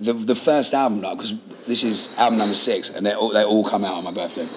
the 0.00 0.12
the 0.12 0.34
first 0.36 0.74
album 0.74 1.00
because 1.00 1.34
this 1.66 1.82
is 1.82 2.10
album 2.18 2.38
number 2.38 2.54
six 2.54 2.90
and 2.90 3.04
they 3.04 3.12
all 3.14 3.30
they 3.30 3.42
all 3.44 3.64
come 3.64 3.84
out 3.84 3.94
on 3.94 4.04
my 4.04 4.12
birthday 4.12 4.48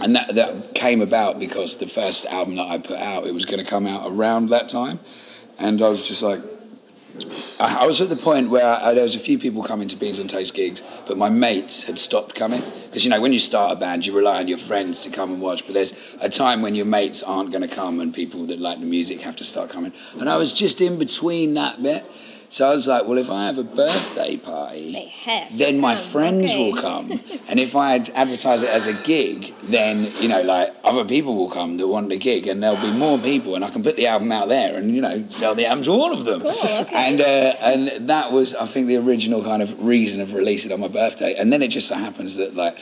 and 0.00 0.16
that 0.16 0.34
that 0.34 0.74
came 0.74 1.00
about 1.00 1.38
because 1.38 1.76
the 1.78 1.86
first 1.88 2.26
album 2.26 2.56
that 2.56 2.68
I 2.68 2.78
put 2.78 2.98
out 2.98 3.26
it 3.26 3.34
was 3.34 3.44
going 3.44 3.58
to 3.64 3.68
come 3.68 3.86
out 3.86 4.10
around 4.10 4.48
that 4.50 4.68
time 4.68 4.98
and 5.60 5.80
I 5.82 5.88
was 5.88 6.06
just 6.06 6.22
like 6.22 6.40
I, 7.60 7.86
was 7.86 8.00
at 8.00 8.08
the 8.08 8.16
point 8.16 8.50
where 8.50 8.64
I, 8.64 8.94
there 8.94 9.02
was 9.02 9.14
a 9.14 9.20
few 9.20 9.38
people 9.38 9.62
coming 9.62 9.88
to 9.88 9.96
Beans 9.96 10.18
on 10.18 10.28
Toast 10.28 10.54
gigs 10.54 10.82
but 11.06 11.16
my 11.16 11.28
mates 11.28 11.84
had 11.84 11.98
stopped 11.98 12.34
coming. 12.34 12.60
Because 12.86 13.04
you 13.04 13.10
know 13.10 13.20
when 13.20 13.32
you 13.32 13.38
start 13.38 13.76
a 13.76 13.80
band 13.80 14.06
you 14.06 14.16
rely 14.16 14.38
on 14.38 14.48
your 14.48 14.58
friends 14.58 15.00
to 15.02 15.10
come 15.10 15.30
and 15.32 15.40
watch 15.40 15.64
but 15.66 15.74
there's 15.74 15.92
a 16.20 16.28
time 16.28 16.62
when 16.62 16.74
your 16.74 16.86
mates 16.86 17.22
aren't 17.22 17.52
going 17.52 17.66
to 17.66 17.74
come 17.74 18.00
and 18.00 18.14
people 18.14 18.46
that 18.46 18.58
like 18.58 18.80
the 18.80 18.86
music 18.86 19.20
have 19.20 19.36
to 19.36 19.44
start 19.44 19.70
coming. 19.70 19.92
And 20.18 20.28
I 20.28 20.36
was 20.36 20.52
just 20.52 20.80
in 20.80 20.98
between 20.98 21.54
that 21.54 21.82
bit 21.82 22.04
so 22.52 22.68
I 22.68 22.74
was 22.74 22.86
like 22.86 23.06
well 23.06 23.18
if 23.18 23.30
I 23.30 23.46
have 23.46 23.58
a 23.58 23.64
birthday 23.64 24.36
party 24.36 25.12
then 25.52 25.80
my 25.80 25.94
come, 25.94 26.04
friends 26.04 26.50
okay. 26.50 26.72
will 26.72 26.80
come. 26.80 27.10
and 27.48 27.60
if 27.60 27.76
I 27.76 27.96
advertise 27.96 28.62
it 28.62 28.70
as 28.70 28.86
a 28.86 28.92
gig, 28.92 29.54
then 29.62 30.10
you 30.20 30.28
know, 30.28 30.42
like 30.42 30.70
other 30.84 31.04
people 31.04 31.36
will 31.36 31.50
come 31.50 31.76
that 31.76 31.86
want 31.86 32.08
the 32.08 32.18
gig, 32.18 32.46
and 32.48 32.62
there'll 32.62 32.80
be 32.80 32.98
more 32.98 33.18
people, 33.18 33.54
and 33.54 33.64
I 33.64 33.70
can 33.70 33.82
put 33.82 33.96
the 33.96 34.06
album 34.06 34.32
out 34.32 34.48
there, 34.48 34.76
and 34.76 34.90
you 34.90 35.00
know, 35.00 35.24
sell 35.28 35.54
the 35.54 35.66
album 35.66 35.84
to 35.84 35.90
all 35.90 36.12
of 36.12 36.24
them. 36.24 36.40
Cool, 36.40 36.50
okay. 36.50 36.94
And 36.94 37.20
uh, 37.20 37.52
and 37.64 38.08
that 38.08 38.32
was, 38.32 38.54
I 38.54 38.66
think, 38.66 38.88
the 38.88 38.96
original 38.96 39.44
kind 39.44 39.62
of 39.62 39.84
reason 39.84 40.20
of 40.20 40.34
releasing 40.34 40.70
it 40.70 40.74
on 40.74 40.80
my 40.80 40.88
birthday. 40.88 41.34
And 41.38 41.52
then 41.52 41.62
it 41.62 41.68
just 41.68 41.88
so 41.88 41.94
happens 41.94 42.36
that 42.36 42.54
like 42.54 42.76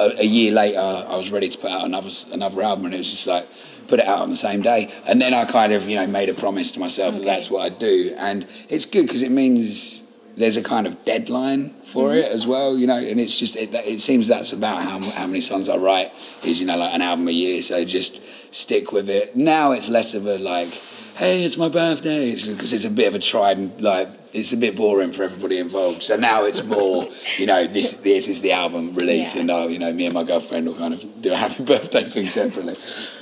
a, 0.00 0.20
a 0.20 0.26
year 0.26 0.52
later, 0.52 0.80
I 0.80 1.16
was 1.16 1.30
ready 1.30 1.48
to 1.48 1.58
put 1.58 1.70
out 1.70 1.84
another 1.84 2.10
another 2.32 2.62
album, 2.62 2.86
and 2.86 2.94
it 2.94 2.98
was 2.98 3.10
just 3.10 3.26
like. 3.26 3.46
Put 3.88 4.00
it 4.00 4.06
out 4.06 4.20
on 4.20 4.30
the 4.30 4.36
same 4.36 4.62
day, 4.62 4.90
and 5.08 5.20
then 5.20 5.32
I 5.32 5.44
kind 5.44 5.72
of, 5.72 5.88
you 5.88 5.96
know, 5.96 6.06
made 6.06 6.28
a 6.28 6.34
promise 6.34 6.72
to 6.72 6.80
myself 6.80 7.14
that 7.14 7.24
that's 7.24 7.50
what 7.50 7.70
I 7.70 7.74
do, 7.74 8.14
and 8.18 8.46
it's 8.68 8.84
good 8.86 9.02
because 9.06 9.22
it 9.22 9.30
means 9.30 10.02
there's 10.36 10.56
a 10.56 10.62
kind 10.62 10.86
of 10.86 11.04
deadline 11.04 11.70
for 11.70 12.10
Mm-hmm. 12.10 12.18
it 12.18 12.32
as 12.32 12.46
well, 12.46 12.76
you 12.76 12.86
know, 12.86 12.98
and 12.98 13.18
it's 13.18 13.38
just 13.38 13.56
it, 13.56 13.70
it 13.72 14.00
seems 14.02 14.28
that's 14.28 14.52
about 14.52 14.82
how 14.82 14.98
how 15.12 15.26
many 15.26 15.40
songs 15.40 15.68
I 15.68 15.76
write 15.76 16.10
is 16.44 16.60
you 16.60 16.66
know 16.66 16.76
like 16.76 16.92
an 16.94 17.00
album 17.00 17.26
a 17.28 17.30
year, 17.30 17.62
so 17.62 17.84
just 17.84 18.20
stick 18.54 18.92
with 18.92 19.08
it. 19.08 19.34
Now 19.36 19.72
it's 19.72 19.88
less 19.88 20.14
of 20.14 20.26
a 20.26 20.38
like, 20.38 20.68
hey, 21.16 21.44
it's 21.44 21.56
my 21.56 21.68
birthday, 21.68 22.32
because 22.32 22.72
it's 22.72 22.84
a 22.84 22.90
bit 22.90 23.08
of 23.08 23.14
a 23.14 23.18
tried 23.18 23.56
and 23.58 23.80
like 23.80 24.08
it's 24.36 24.52
a 24.52 24.56
bit 24.56 24.76
boring 24.76 25.12
for 25.12 25.22
everybody 25.24 25.58
involved. 25.58 26.02
So 26.02 26.16
now 26.16 26.44
it's 26.44 26.62
more, 26.62 27.06
you 27.38 27.46
know, 27.46 27.66
this 27.66 27.92
this 27.94 28.28
is 28.28 28.40
the 28.42 28.52
album 28.52 28.94
release, 28.94 29.34
Yeah. 29.34 29.40
and 29.40 29.50
uh, 29.50 29.66
you 29.68 29.78
know, 29.78 29.92
me 29.92 30.04
and 30.06 30.14
my 30.14 30.24
girlfriend 30.24 30.66
will 30.66 30.74
kind 30.74 30.94
of 30.94 31.00
do 31.22 31.32
a 31.32 31.36
happy 31.36 31.64
birthday 31.72 32.04
thing 32.04 32.26
separately. 32.26 32.74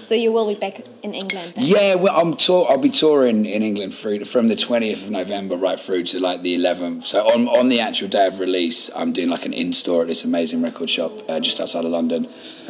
So 0.09 0.15
you 0.15 0.33
will 0.33 0.47
be 0.47 0.55
back 0.55 0.81
in 1.03 1.15
England 1.15 1.55
then? 1.57 1.65
Yeah, 1.65 1.95
well, 1.95 2.15
I'm 2.21 2.37
tour- 2.37 2.67
I'll 2.69 2.79
be 2.91 2.91
touring 2.91 3.47
in 3.47 3.63
England 3.63 3.95
through 3.95 4.25
from 4.27 4.49
the 4.49 4.55
20th 4.55 5.03
of 5.05 5.11
November 5.11 5.57
right 5.57 5.81
through 5.81 6.03
to 6.13 6.21
like 6.21 6.43
the 6.43 6.55
11th. 6.59 7.05
So 7.05 7.25
on 7.27 7.49
on 7.49 7.69
the 7.71 7.81
actual 7.81 8.09
day 8.09 8.27
of 8.27 8.39
release, 8.39 8.91
I'm 8.95 9.13
doing 9.13 9.31
like 9.31 9.47
an 9.47 9.55
in 9.55 9.73
store 9.73 10.03
at 10.03 10.09
this 10.09 10.25
amazing 10.25 10.61
record 10.63 10.91
shop 10.91 11.13
uh, 11.31 11.41
just 11.41 11.59
outside 11.61 11.85
of 11.87 11.91
London, 11.91 12.27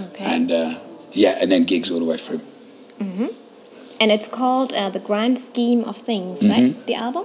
Okay. 0.06 0.24
and 0.34 0.52
uh, 0.52 0.78
yeah, 1.12 1.38
and 1.40 1.50
then 1.50 1.64
gigs 1.64 1.90
all 1.90 1.98
the 1.98 2.10
way 2.12 2.16
through. 2.18 2.40
Mhm. 3.00 3.30
And 4.00 4.10
it's 4.12 4.28
called 4.28 4.72
uh, 4.72 4.90
The 4.90 4.98
Grand 5.00 5.38
Scheme 5.38 5.82
of 5.84 5.96
Things, 5.96 6.40
Mm-hmm. 6.40 6.50
right? 6.52 6.86
The 6.86 6.94
album? 6.96 7.24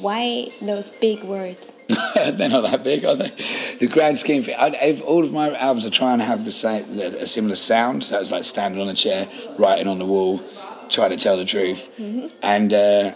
Why 0.00 0.48
those 0.62 0.90
big 0.90 1.22
words? 1.24 1.72
They're 2.14 2.48
not 2.48 2.70
that 2.70 2.82
big, 2.84 3.04
are 3.04 3.16
they? 3.16 3.28
The 3.78 3.88
grand 3.90 4.18
scheme. 4.18 4.42
I, 4.58 4.74
if 4.82 5.02
all 5.02 5.24
of 5.24 5.32
my 5.32 5.54
albums 5.56 5.86
are 5.86 5.90
trying 5.90 6.18
to 6.18 6.24
have 6.24 6.44
the 6.44 6.52
same, 6.52 6.88
a 6.90 7.26
similar 7.26 7.56
sound. 7.56 8.04
So 8.04 8.20
it's 8.20 8.30
like 8.30 8.44
standing 8.44 8.80
on 8.80 8.88
a 8.88 8.94
chair, 8.94 9.28
writing 9.58 9.88
on 9.88 9.98
the 9.98 10.06
wall, 10.06 10.40
trying 10.88 11.10
to 11.10 11.16
tell 11.16 11.36
the 11.36 11.44
truth, 11.44 11.88
and 12.42 12.72
uh, 12.72 13.14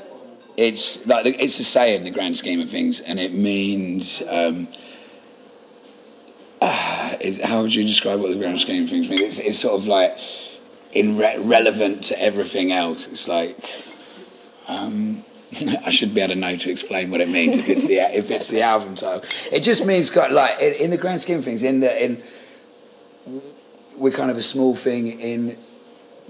it's 0.57 1.07
like 1.07 1.26
it's 1.26 1.59
a 1.59 1.64
saying, 1.64 2.05
the 2.05 2.11
grand 2.11 2.37
scheme 2.37 2.61
of 2.61 2.69
things, 2.69 3.00
and 3.00 3.19
it 3.19 3.35
means. 3.35 4.23
Um, 4.29 4.69
ah, 6.61 7.14
it, 7.21 7.45
how 7.45 7.62
would 7.62 7.75
you 7.75 7.85
describe 7.85 8.21
what 8.21 8.33
the 8.33 8.38
grand 8.38 8.59
scheme 8.61 8.85
of 8.85 8.91
things 8.91 9.09
means? 9.09 9.23
It's, 9.23 9.38
it's 9.38 9.59
sort 9.59 9.79
of 9.79 9.87
like 9.87 10.17
in 10.93 11.17
re- 11.17 11.38
relevant 11.38 12.05
to 12.05 12.21
everything 12.21 12.73
else. 12.73 13.07
It's 13.07 13.29
like. 13.29 13.57
Um, 14.67 15.23
I 15.87 15.90
should 15.90 16.14
be 16.14 16.20
able 16.20 16.34
to 16.34 16.40
know 16.40 16.56
to 16.56 16.70
explain 16.70 17.11
what 17.11 17.20
it 17.20 17.28
means 17.28 17.56
if 17.56 17.68
it's 17.68 17.87
the 17.87 17.96
if 17.96 18.30
it's 18.30 18.49
the 18.49 18.62
album 18.62 18.94
title. 18.94 19.23
It 19.52 19.62
just 19.62 19.87
means 19.87 20.11
got 20.11 20.32
like 20.32 20.61
in, 20.61 20.75
in 20.84 20.90
the 20.90 20.99
grand 20.99 21.20
scheme 21.20 21.38
of 21.38 21.44
things. 21.44 21.62
In 21.62 21.80
the 21.80 22.04
in 22.04 22.23
we're 23.96 24.12
kind 24.12 24.30
of 24.30 24.37
a 24.37 24.42
small 24.42 24.75
thing 24.75 25.20
in 25.20 25.56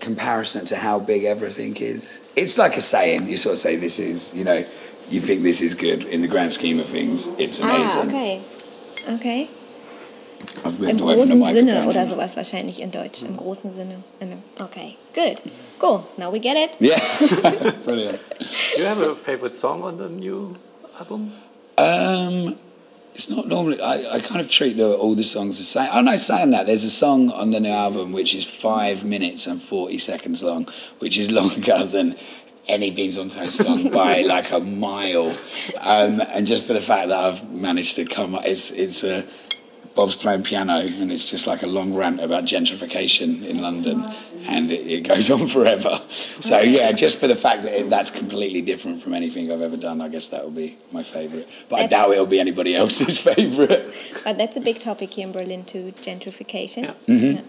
comparison 0.00 0.66
to 0.66 0.76
how 0.76 1.00
big 1.00 1.24
everything 1.24 1.74
is. 1.76 2.20
It's 2.36 2.58
like 2.58 2.76
a 2.76 2.80
saying. 2.80 3.28
You 3.28 3.36
sort 3.36 3.54
of 3.54 3.58
say 3.58 3.76
this 3.76 3.98
is 3.98 4.34
you 4.34 4.44
know 4.44 4.64
you 5.08 5.20
think 5.20 5.42
this 5.42 5.60
is 5.60 5.74
good 5.74 6.04
in 6.04 6.22
the 6.22 6.28
grand 6.28 6.52
scheme 6.52 6.78
of 6.78 6.86
things. 6.86 7.28
It's 7.38 7.60
amazing. 7.60 8.02
Ah, 8.02 8.06
okay. 8.06 8.42
Okay. 9.08 9.48
I've 10.64 10.78
Im 10.78 10.86
moved 10.86 11.00
away 11.00 11.16
from 11.16 11.26
the 11.28 11.34
großen 11.34 11.54
Sinne 11.54 11.86
oder 11.88 12.06
sowas 12.06 12.36
wahrscheinlich 12.36 12.80
in 12.80 12.90
Deutsch. 12.90 13.22
Im 13.22 13.36
großen 13.36 13.70
Sinne. 13.70 14.02
Okay, 14.58 14.96
good. 15.14 15.38
Cool. 15.78 16.02
Now 16.16 16.32
we 16.32 16.38
get 16.38 16.56
it. 16.56 16.70
Yeah, 16.80 17.72
brilliant. 17.84 18.18
Do 18.38 18.80
you 18.80 18.86
have 18.86 19.00
a 19.00 19.14
favorite 19.14 19.54
song 19.54 19.82
on 19.82 19.98
the 19.98 20.08
new 20.08 20.56
album? 20.98 21.32
Um, 21.76 22.56
it's 23.14 23.28
not 23.28 23.46
normally. 23.46 23.80
I, 23.80 24.14
I 24.14 24.20
kind 24.20 24.40
of 24.40 24.48
treat 24.48 24.76
the, 24.76 24.96
all 24.96 25.14
the 25.14 25.24
songs 25.24 25.58
the 25.58 25.64
same. 25.64 25.88
Oh 25.92 26.00
no, 26.00 26.16
saying 26.16 26.50
that 26.52 26.66
there's 26.66 26.84
a 26.84 26.90
song 26.90 27.30
on 27.30 27.50
the 27.50 27.60
new 27.60 27.70
album 27.70 28.12
which 28.12 28.34
is 28.34 28.44
five 28.44 29.04
minutes 29.04 29.46
and 29.46 29.60
forty 29.60 29.98
seconds 29.98 30.42
long, 30.42 30.66
which 30.98 31.18
is 31.18 31.30
longer 31.40 31.84
than 31.84 32.16
any 32.66 32.90
Beans 32.90 33.18
on 33.18 33.28
Toast 33.28 33.62
song 33.62 33.90
by 33.92 34.22
like 34.22 34.50
a 34.52 34.60
mile. 34.60 35.28
Um, 35.80 36.20
and 36.32 36.46
just 36.46 36.66
for 36.66 36.72
the 36.72 36.80
fact 36.80 37.08
that 37.08 37.18
I've 37.18 37.50
managed 37.52 37.96
to 37.96 38.04
come, 38.04 38.36
it's 38.42 38.70
it's 38.70 39.04
a. 39.04 39.24
Bob's 39.94 40.16
playing 40.16 40.42
piano, 40.42 40.74
and 40.74 41.12
it's 41.12 41.30
just 41.30 41.46
like 41.46 41.62
a 41.62 41.68
long 41.68 41.94
rant 41.94 42.20
about 42.20 42.44
gentrification 42.44 43.44
in 43.48 43.62
London, 43.62 44.02
and 44.48 44.70
it, 44.70 44.86
it 44.86 45.08
goes 45.08 45.30
on 45.30 45.46
forever. 45.46 46.00
So 46.40 46.60
yeah, 46.60 46.90
just 46.92 47.18
for 47.18 47.28
the 47.28 47.36
fact 47.36 47.62
that 47.62 47.72
it, 47.72 47.90
that's 47.90 48.10
completely 48.10 48.60
different 48.60 49.00
from 49.00 49.14
anything 49.14 49.52
I've 49.52 49.60
ever 49.60 49.76
done, 49.76 50.00
I 50.00 50.08
guess 50.08 50.28
that 50.28 50.42
will 50.42 50.50
be 50.50 50.76
my 50.92 51.04
favourite. 51.04 51.46
But 51.68 51.80
I 51.80 51.86
doubt 51.86 52.10
it'll 52.10 52.26
be 52.26 52.40
anybody 52.40 52.74
else's 52.74 53.20
favourite. 53.34 53.84
But 54.24 54.36
that's 54.36 54.56
a 54.56 54.60
big 54.60 54.80
topic 54.80 55.10
here 55.14 55.26
in 55.26 55.32
Berlin 55.32 55.64
too, 55.64 55.92
gentrification. 55.92 56.94
Yeah. 57.06 57.40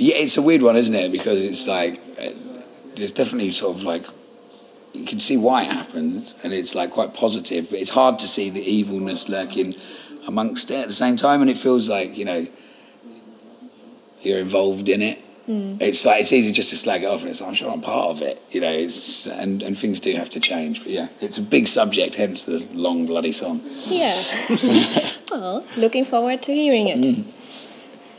Yeah, 0.00 0.14
it's 0.18 0.36
a 0.36 0.42
weird 0.42 0.62
one, 0.62 0.76
isn't 0.76 0.94
it? 0.94 1.10
Because 1.10 1.42
it's 1.42 1.66
like 1.66 2.00
uh, 2.20 2.30
there's 2.96 3.12
definitely 3.12 3.52
sort 3.52 3.76
of 3.76 3.82
like 3.82 4.04
you 4.94 5.04
can 5.04 5.18
see 5.18 5.36
why 5.36 5.62
it 5.62 5.70
happens, 5.70 6.44
and 6.44 6.52
it's 6.52 6.74
like 6.74 6.90
quite 6.90 7.14
positive, 7.14 7.70
but 7.70 7.78
it's 7.78 7.90
hard 7.90 8.18
to 8.20 8.26
see 8.26 8.50
the 8.50 8.62
evilness 8.62 9.28
lurking 9.28 9.74
amongst 10.28 10.70
it 10.70 10.82
at 10.82 10.88
the 10.88 10.94
same 10.94 11.16
time, 11.16 11.40
and 11.40 11.50
it 11.50 11.58
feels 11.58 11.88
like 11.88 12.16
you 12.16 12.24
know 12.24 12.46
you're 14.22 14.38
involved 14.38 14.88
in 14.88 15.02
it. 15.02 15.24
Mm. 15.48 15.80
It's 15.80 16.04
like 16.04 16.20
it's 16.20 16.32
easy 16.32 16.52
just 16.52 16.70
to 16.70 16.76
slag 16.76 17.02
it 17.02 17.06
off, 17.06 17.22
and 17.22 17.30
it's 17.30 17.40
like, 17.40 17.48
I'm 17.48 17.54
sure 17.54 17.70
I'm 17.70 17.80
part 17.80 18.10
of 18.10 18.22
it, 18.22 18.40
you 18.50 18.60
know. 18.60 18.70
It's, 18.70 19.26
and 19.26 19.62
and 19.62 19.76
things 19.76 19.98
do 19.98 20.12
have 20.12 20.30
to 20.30 20.40
change, 20.40 20.84
but 20.84 20.92
yeah, 20.92 21.08
it's 21.20 21.38
a 21.38 21.42
big 21.42 21.66
subject, 21.66 22.14
hence 22.14 22.44
the 22.44 22.64
long 22.74 23.06
bloody 23.06 23.32
song. 23.32 23.58
Yeah. 23.86 24.14
well, 25.30 25.64
looking 25.76 26.04
forward 26.04 26.42
to 26.42 26.52
hearing 26.52 26.88
it. 26.88 27.00
Mm. 27.00 27.34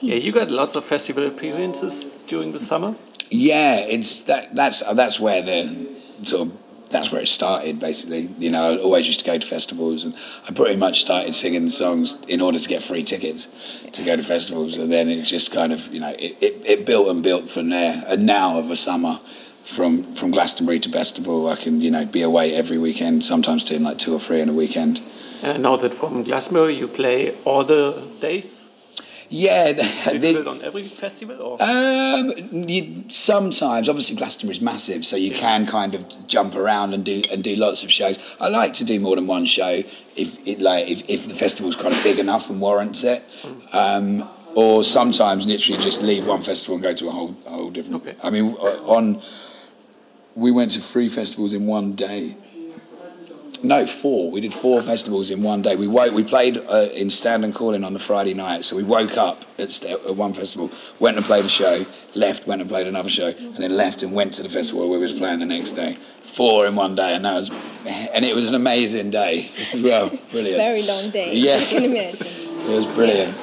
Yeah, 0.01 0.15
you 0.15 0.31
got 0.31 0.49
lots 0.49 0.75
of 0.75 0.85
festival 0.85 1.27
appearances 1.27 2.07
during 2.27 2.51
the 2.51 2.59
summer. 2.59 2.95
Yeah, 3.29 3.81
it's 3.81 4.21
that 4.23 4.55
that's 4.55 4.81
that's 4.95 5.19
where 5.19 5.41
the 5.43 5.67
sort 6.23 6.47
of 6.47 6.68
that's 6.89 7.11
where 7.11 7.21
it 7.21 7.27
started. 7.27 7.79
Basically, 7.79 8.27
you 8.39 8.49
know, 8.49 8.73
I 8.73 8.77
always 8.77 9.07
used 9.07 9.19
to 9.19 9.25
go 9.25 9.37
to 9.37 9.47
festivals, 9.47 10.03
and 10.03 10.13
I 10.47 10.53
pretty 10.53 10.77
much 10.77 11.01
started 11.01 11.33
singing 11.35 11.69
songs 11.69 12.17
in 12.27 12.41
order 12.41 12.59
to 12.59 12.67
get 12.67 12.81
free 12.81 13.03
tickets 13.03 13.47
to 13.93 14.03
go 14.03 14.15
to 14.15 14.23
festivals, 14.23 14.77
and 14.77 14.91
then 14.91 15.09
it 15.09 15.21
just 15.23 15.51
kind 15.51 15.71
of, 15.73 15.93
you 15.93 15.99
know, 15.99 16.13
it, 16.17 16.37
it, 16.41 16.63
it 16.65 16.85
built 16.85 17.09
and 17.09 17.23
built 17.23 17.47
from 17.47 17.69
there. 17.69 18.03
And 18.07 18.25
now 18.25 18.59
of 18.59 18.69
a 18.69 18.75
summer. 18.75 19.19
From, 19.61 20.01
from 20.01 20.31
Glastonbury 20.31 20.79
to 20.79 20.89
Bestival, 20.89 21.51
I 21.51 21.55
can 21.55 21.79
you 21.79 21.91
know 21.91 22.03
be 22.03 22.23
away 22.23 22.55
every 22.55 22.79
weekend. 22.79 23.23
Sometimes 23.23 23.61
doing 23.61 23.83
like 23.83 23.99
two 23.99 24.15
or 24.15 24.19
three 24.19 24.41
in 24.41 24.49
a 24.49 24.53
weekend. 24.53 24.99
And 25.43 25.51
I 25.51 25.57
know 25.57 25.77
that 25.77 25.93
from 25.93 26.23
Glastonbury 26.23 26.73
you 26.73 26.87
play 26.87 27.35
all 27.45 27.63
the 27.63 28.01
days. 28.19 28.58
Yeah, 29.31 29.71
Do 29.73 29.83
you 29.83 30.19
the- 30.19 30.33
do 30.33 30.39
it 30.39 30.47
on 30.47 30.61
every 30.63 30.81
festival 30.81 31.35
or? 31.39 31.61
Um, 31.61 32.33
you, 32.51 33.03
sometimes, 33.09 33.87
obviously, 33.87 34.15
Glastonbury 34.15 34.55
is 34.57 34.61
massive, 34.61 35.05
so 35.05 35.15
you 35.15 35.31
Yeah. 35.31 35.37
can 35.37 35.67
kind 35.67 35.93
of 35.93 36.03
jump 36.27 36.55
around 36.55 36.93
and 36.95 37.05
do 37.05 37.21
and 37.31 37.43
do 37.43 37.55
lots 37.55 37.83
of 37.83 37.91
shows. 37.91 38.17
I 38.41 38.49
like 38.49 38.73
to 38.75 38.83
do 38.83 38.99
more 38.99 39.15
than 39.15 39.27
one 39.27 39.45
show 39.45 39.83
if 40.15 40.37
it 40.47 40.59
like 40.61 40.87
if, 40.89 41.07
if 41.09 41.27
the 41.27 41.35
festival's 41.35 41.75
kind 41.75 41.93
of 41.93 42.03
big 42.03 42.17
enough 42.19 42.49
and 42.49 42.59
warrants 42.59 43.03
it. 43.03 43.21
Um, 43.71 44.27
or 44.55 44.83
sometimes 44.83 45.45
literally 45.45 45.79
just 45.81 46.01
leave 46.01 46.25
one 46.25 46.41
festival 46.41 46.73
and 46.75 46.83
go 46.83 46.93
to 46.93 47.07
a 47.07 47.11
whole 47.11 47.35
a 47.45 47.51
whole 47.51 47.69
different. 47.69 48.01
Okay. 48.07 48.15
I 48.23 48.31
mean, 48.31 48.53
on 48.55 49.21
we 50.35 50.51
went 50.51 50.71
to 50.71 50.79
three 50.81 51.07
festivals 51.09 51.53
in 51.53 51.67
one 51.67 51.93
day. 51.93 52.35
No, 53.61 53.85
four. 53.85 54.31
We 54.31 54.39
did 54.41 54.53
four 54.53 54.81
festivals 54.81 55.29
in 55.31 55.43
one 55.43 55.61
day. 55.61 55.75
We 55.75 55.87
woke, 55.87 56.13
we 56.13 56.23
played 56.23 56.57
uh, 56.57 56.87
in 56.95 57.09
Standon 57.09 57.51
Calling 57.51 57.83
on 57.83 57.93
the 57.93 57.99
Friday 57.99 58.33
night. 58.33 58.63
So 58.65 58.75
we 58.75 58.83
woke 58.83 59.17
up 59.17 59.43
at, 59.57 59.71
st- 59.71 59.99
at 60.05 60.15
one 60.15 60.33
festival, 60.33 60.71
went 60.99 61.17
and 61.17 61.25
played 61.25 61.45
a 61.45 61.49
show, 61.49 61.83
left, 62.15 62.47
went 62.47 62.61
and 62.61 62.69
played 62.69 62.87
another 62.87 63.09
show, 63.09 63.27
and 63.27 63.55
then 63.57 63.75
left 63.75 64.01
and 64.01 64.13
went 64.13 64.33
to 64.35 64.43
the 64.43 64.49
festival 64.49 64.81
where 64.89 64.97
we 64.97 65.03
was 65.03 65.17
playing 65.19 65.39
the 65.39 65.45
next 65.45 65.73
day. 65.73 65.95
Four 65.95 66.67
in 66.67 66.75
one 66.75 66.95
day, 66.95 67.15
and 67.15 67.25
that 67.25 67.33
was, 67.33 67.49
and 67.85 68.23
it 68.23 68.33
was 68.35 68.47
an 68.47 68.55
amazing 68.55 69.09
day. 69.09 69.49
as 69.73 69.83
Well, 69.83 70.09
brilliant. 70.31 70.57
Very 70.57 70.83
long 70.83 71.09
day. 71.09 71.33
Yeah. 71.35 71.57
I 71.59 71.65
can 71.65 71.83
imagine. 71.83 72.27
It 72.27 72.75
was 72.75 72.87
brilliant. 72.95 73.33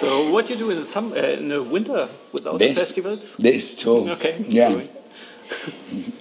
So 0.00 0.30
what 0.30 0.46
do 0.46 0.54
you 0.54 0.58
do 0.58 0.70
in 0.70 0.76
the 0.76 0.84
summer, 0.84 1.16
uh, 1.16 1.22
in 1.22 1.48
the 1.48 1.62
winter 1.62 2.08
without 2.32 2.58
This? 2.58 2.78
festivals? 2.78 3.36
This 3.36 3.74
tour. 3.74 4.08
Okay. 4.10 4.44
Yeah. 4.48 4.80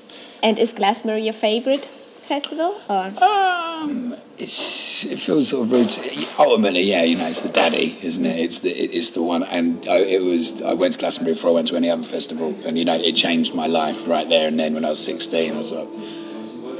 And 0.43 0.59
is 0.59 0.71
Glastonbury 0.71 1.23
your 1.23 1.33
favorite 1.33 1.89
festival? 2.27 2.75
Or 2.89 3.05
Um, 3.21 4.13
it 4.37 5.19
feels 5.19 5.49
sort 5.49 5.71
of. 5.71 5.91
To, 5.91 6.27
ultimately, 6.39 6.81
yeah, 6.81 7.03
you 7.03 7.17
know, 7.17 7.27
it's 7.27 7.41
the 7.41 7.49
daddy, 7.49 7.97
isn't 8.03 8.25
it? 8.25 8.39
It's 8.39 8.59
the 8.59 8.69
it's 8.69 9.11
the 9.11 9.23
one, 9.23 9.43
and 9.43 9.85
I, 9.89 9.97
it 9.99 10.21
was. 10.21 10.61
I 10.61 10.73
went 10.73 10.93
to 10.93 10.99
Glastonbury 10.99 11.35
before 11.35 11.51
I 11.51 11.53
went 11.53 11.67
to 11.69 11.75
any 11.75 11.89
other 11.89 12.03
festival, 12.03 12.55
and 12.65 12.77
you 12.77 12.85
know, 12.85 12.95
it 12.95 13.13
changed 13.15 13.55
my 13.55 13.67
life 13.67 14.07
right 14.07 14.27
there 14.29 14.47
and 14.47 14.59
then. 14.59 14.73
When 14.73 14.85
I 14.85 14.89
was 14.89 15.03
sixteen, 15.03 15.53
I 15.53 15.57
was 15.57 15.71
like, 15.71 15.87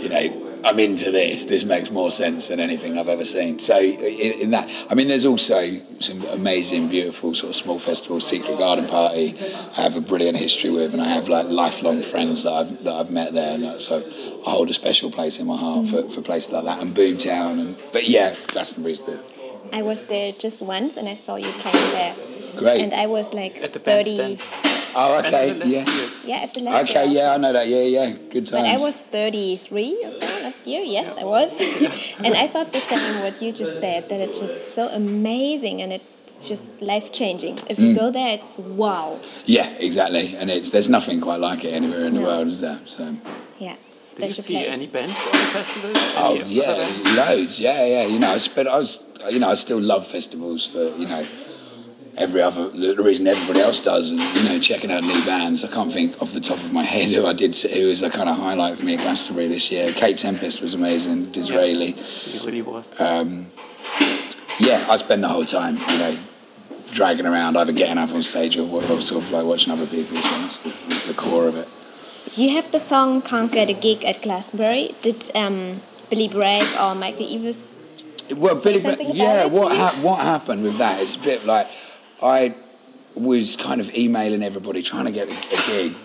you 0.04 0.10
know, 0.10 0.47
I'm 0.68 0.80
into 0.80 1.12
this. 1.12 1.46
This 1.46 1.64
makes 1.64 1.92
more 1.92 2.12
sense 2.12 2.50
than 2.50 2.60
anything 2.60 2.98
I've 2.98 3.08
ever 3.08 3.24
seen. 3.24 3.58
So 3.58 3.80
in, 3.80 4.42
in 4.42 4.52
that, 4.52 4.70
I 4.90 4.96
mean, 4.96 5.08
there's 5.08 5.26
also 5.26 5.80
some 6.00 6.20
amazing, 6.38 6.90
beautiful 6.90 7.34
sort 7.34 7.52
of 7.52 7.56
small 7.56 7.80
festivals. 7.80 8.28
Secret 8.28 8.58
Garden 8.58 8.86
Party, 8.86 9.34
I 9.78 9.82
have 9.82 9.96
a 9.96 10.02
brilliant 10.02 10.36
history 10.36 10.70
with, 10.70 10.92
and 10.92 11.02
I 11.02 11.08
have 11.08 11.30
like 11.30 11.46
lifelong 11.48 12.02
friends 12.02 12.44
that 12.44 12.52
I've 12.52 12.84
that 12.84 12.94
I've 12.94 13.12
met 13.12 13.34
there, 13.34 13.54
and 13.56 13.64
uh, 13.64 13.80
so 13.80 13.98
I 14.46 14.50
hold 14.52 14.70
a 14.70 14.74
special 14.74 15.10
place 15.10 15.40
in 15.40 15.48
my 15.48 15.56
heart 15.56 15.88
for, 15.88 16.04
for 16.04 16.22
places 16.22 16.52
like 16.52 16.66
that 16.66 16.82
and 16.82 16.94
Boomtown. 16.94 17.62
And 17.62 17.82
but 17.94 18.08
yeah, 18.08 18.36
Glastonbury's 18.48 19.00
the 19.02 19.18
I 19.72 19.82
was 19.84 20.04
there 20.06 20.32
just 20.34 20.62
once 20.62 20.98
and 20.98 21.08
I 21.08 21.14
saw 21.14 21.36
you 21.36 21.50
playing 21.60 21.92
there. 21.92 22.16
great. 22.58 22.82
And 22.82 22.94
I 22.94 23.08
was 23.08 23.34
like 23.34 23.62
At 23.62 23.74
the 23.74 23.80
30. 23.80 24.18
bandstand. 24.18 24.77
Oh, 24.96 25.18
And 25.18 25.28
okay, 25.28 25.52
the 25.54 25.60
left 25.60 25.72
yeah, 25.72 25.84
field. 25.86 26.12
Yeah, 26.26 26.36
at 26.44 26.54
the 26.54 26.62
last 26.62 26.84
okay, 26.90 27.06
year 27.08 27.18
yeah, 27.18 27.24
I 27.24 27.28
also. 27.32 27.42
know 27.42 27.54
that. 27.54 27.68
Yeah, 27.68 27.84
yeah, 27.84 28.10
good 28.32 28.46
times. 28.48 28.52
But 28.52 28.66
I 28.66 28.78
was 28.78 29.02
33 29.02 30.04
or 30.06 30.12
so 30.12 30.26
last 30.44 30.68
year. 30.68 30.82
Yes, 30.84 31.18
I 31.18 31.24
was. 31.24 31.60
and 32.24 32.36
I 32.36 32.48
thought 32.48 32.72
the 32.74 32.80
same 32.80 33.22
what 33.24 33.42
you 33.42 33.52
just 33.52 33.80
said, 33.80 34.04
that 34.10 34.20
it's 34.22 34.40
just 34.40 34.70
so 34.70 34.88
amazing 34.88 35.82
and 35.82 35.92
it's 35.94 36.38
just 36.48 36.70
life 36.82 37.12
changing. 37.12 37.58
If 37.70 37.78
Mm. 37.78 37.90
you 37.90 37.96
go 37.96 38.12
there, 38.12 38.34
it's 38.36 38.58
wow. 38.58 39.20
Yeah, 39.46 39.68
exactly, 39.80 40.36
and 40.38 40.50
it's 40.50 40.70
there's 40.72 40.90
nothing 40.90 41.20
quite 41.22 41.40
like 41.40 41.64
it 41.66 41.74
anywhere 41.74 42.06
in 42.06 42.14
the 42.14 42.22
No. 42.22 42.28
world, 42.28 42.48
is 42.50 42.62
there? 42.62 42.80
So. 42.86 43.04
Yeah, 43.60 43.74
Do 43.74 44.24
you 44.24 44.30
special 44.32 44.44
see 44.44 44.54
place. 44.54 44.68
any 44.70 44.88
bands 44.88 45.18
on 45.20 45.32
the 45.32 45.48
festivals? 45.58 46.14
Oh 46.18 46.36
Any 46.40 46.54
yeah, 46.54 46.64
other 46.64 46.82
bands? 46.82 47.18
loads. 47.18 47.60
Yeah, 47.60 47.86
yeah. 47.88 48.06
You 48.08 48.20
know, 48.20 48.30
I 48.32 48.38
spent. 48.38 48.68
I 48.68 48.78
was. 48.78 49.04
You 49.32 49.40
know, 49.40 49.50
I 49.50 49.56
still 49.56 49.82
love 49.82 50.06
festivals 50.06 50.66
for 50.72 50.84
you 51.02 51.08
know 51.08 51.24
every 52.18 52.42
other 52.42 52.70
the 52.70 52.96
reason 53.04 53.28
everybody 53.28 53.60
else 53.62 53.82
does, 53.82 54.12
and 54.12 54.20
you 54.20 54.50
know, 54.50 54.60
checking 54.60 54.92
out 54.92 55.04
new 55.04 55.26
bands. 55.26 55.64
I 55.64 55.70
can't 55.70 55.92
think 55.92 56.22
off 56.22 56.32
the 56.34 56.40
top 56.42 56.58
of 56.58 56.74
my 56.74 56.84
head 56.96 57.10
who 57.10 57.26
I 57.26 57.34
did. 57.34 57.54
see- 57.56 57.82
Who 57.82 57.88
was 57.90 58.04
a 58.04 58.10
kind 58.10 58.30
of 58.30 58.38
highlight 58.38 58.78
for 58.78 58.86
me 58.86 58.96
at 58.96 59.02
Glastonbury 59.02 59.48
this 59.48 59.72
year. 59.72 59.92
Kate 59.92 60.18
Tempest 60.18 60.62
was 60.62 60.74
amazing. 60.74 61.32
Disraeli. 61.32 61.92
It 61.98 62.44
really 62.46 62.62
was. 62.62 62.92
Um, 63.00 63.46
yeah, 64.60 64.86
I 64.90 64.96
spend 64.96 65.24
the 65.24 65.28
whole 65.28 65.46
time, 65.46 65.76
you 65.76 65.98
know, 66.00 66.18
dragging 66.92 67.26
around, 67.28 67.56
either 67.58 67.72
getting 67.74 67.98
up 68.00 68.10
on 68.12 68.24
stage 68.24 68.58
or, 68.58 68.64
or 68.64 68.82
sort 69.02 69.24
of 69.24 69.32
like 69.32 69.46
watching 69.46 69.72
other 69.72 69.86
people. 69.86 70.16
So 70.18 70.40
that's 70.40 70.60
the, 71.08 71.14
the 71.14 71.18
core 71.20 71.48
of 71.48 71.56
it. 71.58 71.68
You 72.38 72.50
have 72.56 72.72
the 72.72 72.80
song 72.80 73.22
Can't 73.22 73.52
Get 73.52 73.70
a 73.70 73.74
Gig 73.74 74.04
at 74.04 74.22
Glastonbury. 74.22 74.92
Did 75.02 75.30
um, 75.36 75.80
Billy 76.10 76.28
Bragg 76.28 76.66
or 76.82 76.96
Michael 76.96 77.26
Eavis 77.28 77.72
Well, 78.36 78.62
Billy, 78.62 78.82
Bra- 78.82 78.96
yeah. 79.14 79.46
What 79.46 79.76
ha- 79.78 79.98
what 80.02 80.20
happened 80.26 80.64
with 80.64 80.78
that? 80.80 81.02
It's 81.02 81.16
a 81.16 81.20
bit 81.20 81.46
like 81.46 81.68
I 82.22 82.56
was 83.16 83.56
kind 83.56 83.82
of 83.82 83.94
emailing 83.96 84.44
everybody 84.44 84.82
trying 84.82 85.06
to 85.06 85.12
get 85.12 85.28
a, 85.28 85.32
a 85.32 85.68
gig, 85.68 85.96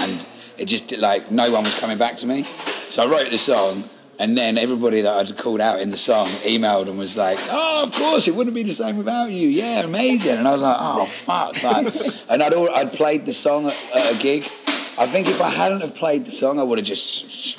and 0.00 0.26
it 0.58 0.66
just 0.66 0.96
like 0.96 1.30
no 1.30 1.50
one 1.50 1.64
was 1.64 1.78
coming 1.78 1.98
back 1.98 2.16
to 2.16 2.26
me. 2.26 2.42
So 2.42 3.02
I 3.02 3.06
wrote 3.06 3.30
the 3.30 3.38
song, 3.38 3.84
and 4.18 4.36
then 4.36 4.58
everybody 4.58 5.02
that 5.02 5.14
I'd 5.14 5.36
called 5.36 5.60
out 5.60 5.80
in 5.80 5.90
the 5.90 5.96
song 5.96 6.26
emailed 6.44 6.88
and 6.88 6.98
was 6.98 7.16
like, 7.16 7.38
"Oh, 7.50 7.84
of 7.84 7.92
course, 7.92 8.28
it 8.28 8.34
wouldn't 8.34 8.54
be 8.54 8.62
the 8.62 8.72
same 8.72 8.96
without 8.96 9.30
you. 9.30 9.48
Yeah, 9.48 9.84
amazing." 9.84 10.38
And 10.38 10.48
I 10.48 10.52
was 10.52 10.62
like, 10.62 10.76
"Oh, 10.78 11.04
fuck!" 11.06 11.62
Like, 11.62 11.94
and 12.30 12.42
I'd 12.42 12.54
al- 12.54 12.74
I'd 12.74 12.88
played 12.88 13.26
the 13.26 13.32
song 13.32 13.66
at, 13.66 13.88
at 13.94 14.14
a 14.14 14.18
gig. 14.18 14.44
I 14.98 15.06
think 15.06 15.28
if 15.28 15.40
I 15.40 15.50
hadn't 15.50 15.80
have 15.80 15.94
played 15.94 16.26
the 16.26 16.32
song, 16.32 16.58
I 16.58 16.64
would 16.64 16.78
have 16.78 16.86
just 16.86 17.56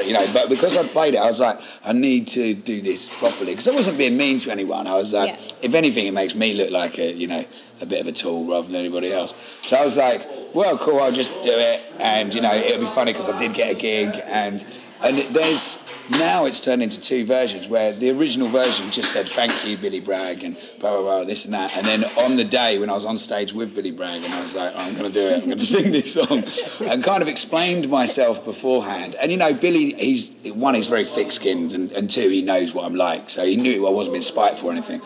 uh, 0.00 0.06
you 0.06 0.12
know, 0.14 0.26
but 0.32 0.48
because 0.48 0.76
I 0.76 0.82
played 0.82 1.14
it, 1.14 1.18
I 1.18 1.26
was 1.26 1.40
like, 1.40 1.58
I 1.84 1.92
need 1.92 2.26
to 2.28 2.54
do 2.54 2.80
this 2.80 3.08
properly 3.18 3.52
because 3.52 3.68
I 3.68 3.72
wasn't 3.72 3.98
being 3.98 4.16
mean 4.16 4.38
to 4.40 4.50
anyone. 4.50 4.86
I 4.86 4.94
was 4.94 5.12
like, 5.12 5.30
Yeah. 5.30 5.48
if 5.62 5.74
anything, 5.74 6.06
it 6.06 6.14
makes 6.14 6.34
me 6.34 6.54
look 6.54 6.70
like 6.70 6.98
a, 6.98 7.12
you 7.12 7.26
know, 7.26 7.44
a 7.80 7.86
bit 7.86 8.00
of 8.00 8.06
a 8.06 8.12
tool 8.12 8.44
rather 8.46 8.68
than 8.68 8.80
anybody 8.80 9.12
else. 9.12 9.34
So 9.62 9.76
I 9.76 9.84
was 9.84 9.96
like, 9.96 10.26
well, 10.54 10.76
cool, 10.78 11.00
I'll 11.00 11.12
just 11.12 11.30
do 11.42 11.50
it, 11.52 11.80
and 12.00 12.34
you 12.34 12.40
know, 12.40 12.52
it'll 12.52 12.80
be 12.80 12.86
funny 12.86 13.12
because 13.12 13.28
I 13.28 13.36
did 13.38 13.54
get 13.54 13.70
a 13.70 13.78
gig, 13.78 14.20
and 14.26 14.64
and 15.02 15.16
there's 15.34 15.78
now 16.10 16.46
it's 16.46 16.60
turned 16.60 16.82
into 16.82 17.00
two 17.00 17.24
versions 17.24 17.68
where 17.68 17.92
the 17.92 18.10
original 18.10 18.48
version 18.48 18.90
just 18.90 19.12
said 19.12 19.28
thank 19.28 19.52
you 19.66 19.76
Billy 19.76 20.00
Bragg 20.00 20.44
and 20.44 20.56
blah 20.78 20.90
blah 20.90 21.02
blah 21.02 21.24
this 21.24 21.44
and 21.44 21.54
that, 21.54 21.76
and 21.76 21.86
then 21.86 22.04
on 22.04 22.36
the 22.36 22.44
day 22.44 22.78
when 22.78 22.90
I 22.90 22.94
was 22.94 23.04
on 23.04 23.18
stage 23.18 23.52
with 23.52 23.74
Billy 23.74 23.90
Bragg 23.90 24.22
and 24.22 24.32
I 24.34 24.40
was 24.40 24.54
like, 24.54 24.72
oh, 24.74 24.88
I'm 24.88 24.94
going 24.94 25.06
to 25.06 25.12
do 25.12 25.20
it, 25.20 25.42
I'm 25.42 25.46
going 25.46 25.58
to 25.58 25.64
sing 25.64 25.92
this 25.92 26.14
song, 26.14 26.42
and 26.90 27.02
kind 27.04 27.22
of 27.22 27.28
explained 27.28 27.88
myself 27.88 28.44
beforehand. 28.44 29.16
And 29.20 29.30
you 29.30 29.38
know, 29.38 29.52
Billy, 29.54 29.92
he's 29.94 30.30
one, 30.52 30.74
he's 30.74 30.88
very 30.88 31.04
thick-skinned, 31.04 31.72
and, 31.72 31.90
and 31.92 32.10
two, 32.10 32.28
he 32.28 32.42
knows 32.42 32.72
what 32.72 32.84
I'm 32.84 32.94
like, 32.94 33.30
so 33.30 33.44
he 33.44 33.56
knew 33.56 33.86
I 33.86 33.90
wasn't 33.90 34.14
being 34.14 34.22
spiteful 34.22 34.68
or 34.68 34.72
anything. 34.72 35.00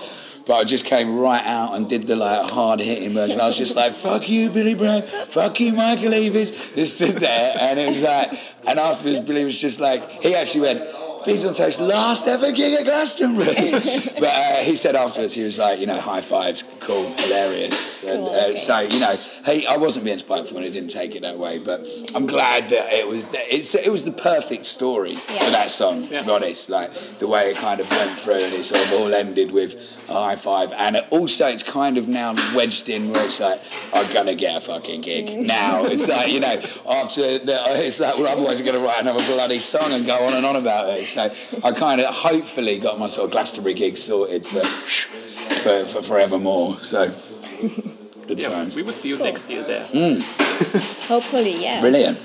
But 0.46 0.54
I 0.54 0.64
just 0.64 0.85
came 0.85 1.18
right 1.18 1.44
out 1.44 1.74
and 1.74 1.88
did 1.88 2.07
the 2.07 2.16
like 2.16 2.50
hard 2.50 2.80
hitting 2.80 3.11
version. 3.11 3.40
I 3.40 3.46
was 3.46 3.57
just 3.57 3.76
like, 3.76 3.92
"Fuck 3.92 4.28
you, 4.28 4.50
Billy 4.50 4.74
Bragg. 4.74 5.04
Fuck 5.04 5.59
you, 5.61 5.72
Michael 5.72 6.12
Eavis." 6.12 6.74
Just 6.74 6.96
stood 6.96 7.16
there, 7.16 7.57
and 7.61 7.78
it 7.78 7.88
was 7.88 8.02
like, 8.02 8.28
and 8.68 8.78
afterwards, 8.78 9.20
Billy 9.20 9.44
was 9.44 9.59
just 9.59 9.80
like, 9.80 10.07
he 10.09 10.35
actually 10.35 10.61
went, 10.62 10.83
"Beans 11.24 11.46
on 11.46 11.54
Toast, 11.54 11.80
last 11.80 12.26
ever 12.26 12.52
gig 12.52 12.78
at 12.78 12.85
Glastonbury." 12.85 13.54
but 14.20 14.24
uh, 14.24 14.57
he 14.64 14.76
said 14.76 14.96
afterwards, 14.96 15.33
he 15.33 15.44
was 15.44 15.59
like, 15.59 15.80
you 15.80 15.87
know, 15.87 15.98
high 15.98 16.20
fives, 16.20 16.62
cool, 16.80 17.11
hilarious, 17.20 18.04
and 18.04 18.22
uh, 18.22 18.54
so 18.54 18.80
you 18.80 19.00
know, 19.00 19.14
hey, 19.44 19.64
I 19.66 19.76
wasn't 19.76 20.04
being 20.04 20.18
spiteful, 20.18 20.57
and 20.59 20.66
it 20.66 20.70
didn't 20.72 20.90
take 20.90 21.14
it 21.14 21.22
that 21.22 21.38
way. 21.38 21.59
But 21.59 21.80
I'm 22.14 22.26
glad 22.26 22.68
that 22.70 22.92
it 22.92 23.07
was. 23.07 23.26
It's 23.33 23.74
it 23.74 23.90
was 23.90 24.04
the 24.04 24.12
perfect 24.12 24.66
story 24.66 25.14
for 25.14 25.50
that 25.50 25.70
song. 25.70 26.09
To 26.09 26.24
be 26.24 26.30
honest, 26.30 26.68
like 26.70 26.92
the 27.18 27.28
way 27.28 27.50
it 27.50 27.57
kind 27.57 27.80
of 27.80 27.90
went 27.90 28.18
through, 28.18 28.35
and 28.42 28.52
it 28.54 28.64
sort 28.64 28.85
of 28.87 28.92
all 28.94 29.12
ended 29.14 29.52
with 29.52 30.04
a 30.09 30.12
high 30.12 30.37
five, 30.37 30.72
and 30.76 30.96
it 30.96 31.04
also 31.11 31.46
it's 31.48 31.62
kind 31.62 31.96
of 31.98 32.09
now 32.09 32.35
wedged 32.54 32.88
in 32.88 33.11
where 33.11 33.24
it's 33.24 33.40
like 33.40 33.61
I'm 33.92 34.12
gonna 34.12 34.35
get 34.35 34.57
a 34.57 34.61
fucking 34.61 35.00
gig 35.02 35.24
Mm. 35.26 35.46
now. 35.46 35.85
It's 35.85 36.07
like 36.09 36.33
you 36.33 36.40
know 36.40 36.54
after 37.02 37.22
the, 37.22 37.57
it's 37.87 38.00
like 38.00 38.16
well 38.16 38.26
otherwise 38.26 38.61
I'm 38.61 38.66
gonna 38.66 38.78
write 38.80 39.00
another 39.00 39.24
bloody 39.26 39.59
song 39.59 39.92
and 39.92 40.04
go 40.07 40.14
on 40.26 40.35
and 40.37 40.44
on 40.44 40.57
about 40.57 40.88
it. 40.90 41.04
So 41.04 41.22
I 41.64 41.72
kind 41.72 42.00
of 42.00 42.07
hopefully 42.14 42.78
got 42.78 42.98
my 42.98 43.07
sort 43.07 43.26
of 43.26 43.30
Glastonbury 43.33 43.74
gig 43.74 43.96
sorted 43.96 44.44
for 44.44 44.61
for, 44.64 45.85
for 45.87 46.02
forevermore. 46.02 46.76
So 46.76 47.04
good 48.35 48.42
Yeah, 48.42 48.49
times. 48.57 48.77
we 48.77 48.83
will 48.83 48.92
see 48.92 49.09
you 49.09 49.18
next 49.18 49.49
year 49.49 49.62
there. 49.62 49.85
Hopefully, 51.09 51.62
yeah. 51.62 51.81
Brilliant. 51.81 52.18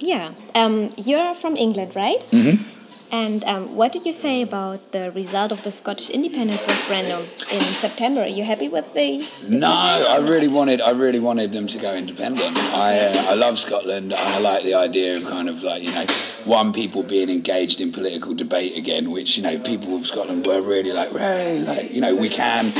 Yeah. 0.00 0.32
Um, 0.54 0.90
you're 0.96 1.34
from 1.34 1.56
England, 1.56 1.94
right? 1.96 2.20
Mm-hmm. 2.30 2.72
And 3.12 3.44
um, 3.44 3.76
what 3.76 3.92
did 3.92 4.04
you 4.04 4.12
say 4.12 4.42
about 4.42 4.90
the 4.90 5.12
result 5.12 5.52
of 5.52 5.62
the 5.62 5.70
Scottish 5.70 6.10
independence 6.10 6.62
referendum 6.62 7.22
in 7.52 7.60
September? 7.60 8.22
Are 8.22 8.26
you 8.26 8.42
happy 8.42 8.68
with 8.68 8.92
the? 8.94 9.24
No, 9.48 9.70
I 9.70 10.18
really 10.28 10.48
wanted. 10.48 10.80
I 10.80 10.90
really 10.90 11.20
wanted 11.20 11.52
them 11.52 11.68
to 11.68 11.78
go 11.78 11.94
independent. 11.94 12.56
I 12.56 12.98
uh, 12.98 13.30
I 13.30 13.34
love 13.34 13.60
Scotland, 13.60 14.12
and 14.12 14.14
I 14.14 14.38
like 14.40 14.64
the 14.64 14.74
idea 14.74 15.18
of 15.18 15.26
kind 15.26 15.48
of 15.48 15.62
like 15.62 15.84
you 15.84 15.92
know, 15.92 16.04
one 16.44 16.72
people 16.72 17.04
being 17.04 17.30
engaged 17.30 17.80
in 17.80 17.92
political 17.92 18.34
debate 18.34 18.76
again, 18.76 19.12
which 19.12 19.36
you 19.36 19.44
know 19.44 19.56
people 19.60 19.94
of 19.94 20.04
Scotland 20.04 20.44
were 20.44 20.60
really 20.60 20.92
like, 20.92 21.10
hey, 21.12 21.64
like 21.64 21.92
you 21.94 22.00
know, 22.00 22.14
we 22.16 22.28
can 22.28 22.72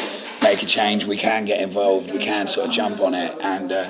make 0.57 0.62
a 0.62 0.66
change, 0.66 1.05
we 1.05 1.16
can 1.16 1.45
get 1.45 1.61
involved, 1.61 2.11
we 2.11 2.19
can 2.19 2.47
sort 2.47 2.69
of 2.69 2.73
jump 2.73 3.01
on 3.01 3.14
it, 3.14 3.37
and 3.42 3.71
uh, 3.71 3.88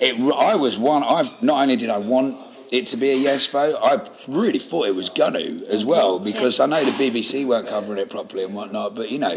it. 0.00 0.14
I 0.34 0.56
was 0.56 0.78
one. 0.78 1.02
I've 1.02 1.42
not 1.42 1.60
only 1.60 1.76
did 1.76 1.90
I 1.90 1.98
want 1.98 2.36
it 2.72 2.86
to 2.88 2.96
be 2.96 3.10
a 3.10 3.14
yes 3.14 3.46
vote, 3.48 3.76
I 3.82 4.00
really 4.26 4.58
thought 4.58 4.86
it 4.86 4.94
was 4.94 5.10
gonna 5.10 5.38
as 5.38 5.84
well 5.84 6.18
because 6.18 6.58
I 6.58 6.66
know 6.66 6.82
the 6.82 6.90
BBC 6.92 7.46
weren't 7.46 7.68
covering 7.68 7.98
it 7.98 8.08
properly 8.08 8.44
and 8.44 8.54
whatnot, 8.54 8.94
but 8.94 9.10
you 9.10 9.18
know 9.18 9.36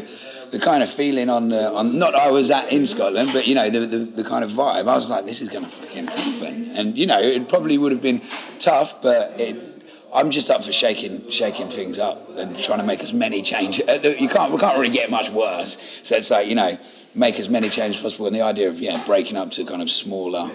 the 0.52 0.60
kind 0.60 0.82
of 0.82 0.90
feeling 0.90 1.30
on 1.30 1.50
the 1.50 1.70
on 1.74 2.00
not 2.00 2.16
I 2.16 2.32
was 2.32 2.50
at 2.50 2.72
in 2.72 2.86
Scotland, 2.86 3.30
but 3.34 3.46
you 3.46 3.56
know 3.56 3.70
the, 3.70 3.80
the 3.80 3.98
the 3.98 4.24
kind 4.24 4.46
of 4.46 4.52
vibe. 4.52 4.88
I 4.88 4.96
was 4.96 5.10
like, 5.10 5.26
this 5.26 5.42
is 5.42 5.50
gonna 5.50 5.68
fucking 5.68 6.08
happen, 6.08 6.72
and 6.78 6.98
you 6.98 7.08
know 7.08 7.20
it 7.20 7.50
probably 7.50 7.78
would 7.78 7.92
have 7.92 8.02
been 8.02 8.22
tough, 8.60 9.02
but 9.02 9.40
it. 9.40 9.69
I'm 10.14 10.30
just 10.32 10.50
up 10.50 10.64
for 10.64 10.72
shaking 10.72 11.30
shaking 11.30 11.68
things 11.68 12.00
up 12.00 12.36
and 12.38 12.58
trying 12.58 12.80
to 12.80 12.86
make 12.86 13.02
as 13.02 13.14
many 13.14 13.42
changes. 13.42 13.88
uh, 13.88 14.16
You 14.20 14.28
can't 14.28 14.52
we 14.52 14.58
can't 14.58 14.78
really 14.78 14.90
get 14.90 15.10
much 15.12 15.30
worse. 15.30 15.78
So 16.04 16.16
it's 16.16 16.32
like 16.32 16.48
you 16.48 16.56
know 16.56 16.78
make 17.16 17.40
as 17.40 17.50
many 17.50 17.70
changes 17.70 17.98
as 17.98 18.04
possible, 18.04 18.28
and 18.28 18.36
the 18.36 18.42
idea 18.42 18.70
of 18.70 18.80
yeah 18.80 19.02
breaking 19.06 19.38
up 19.38 19.52
to 19.52 19.66
kind 19.66 19.82
of 19.82 19.90
smaller 19.90 20.50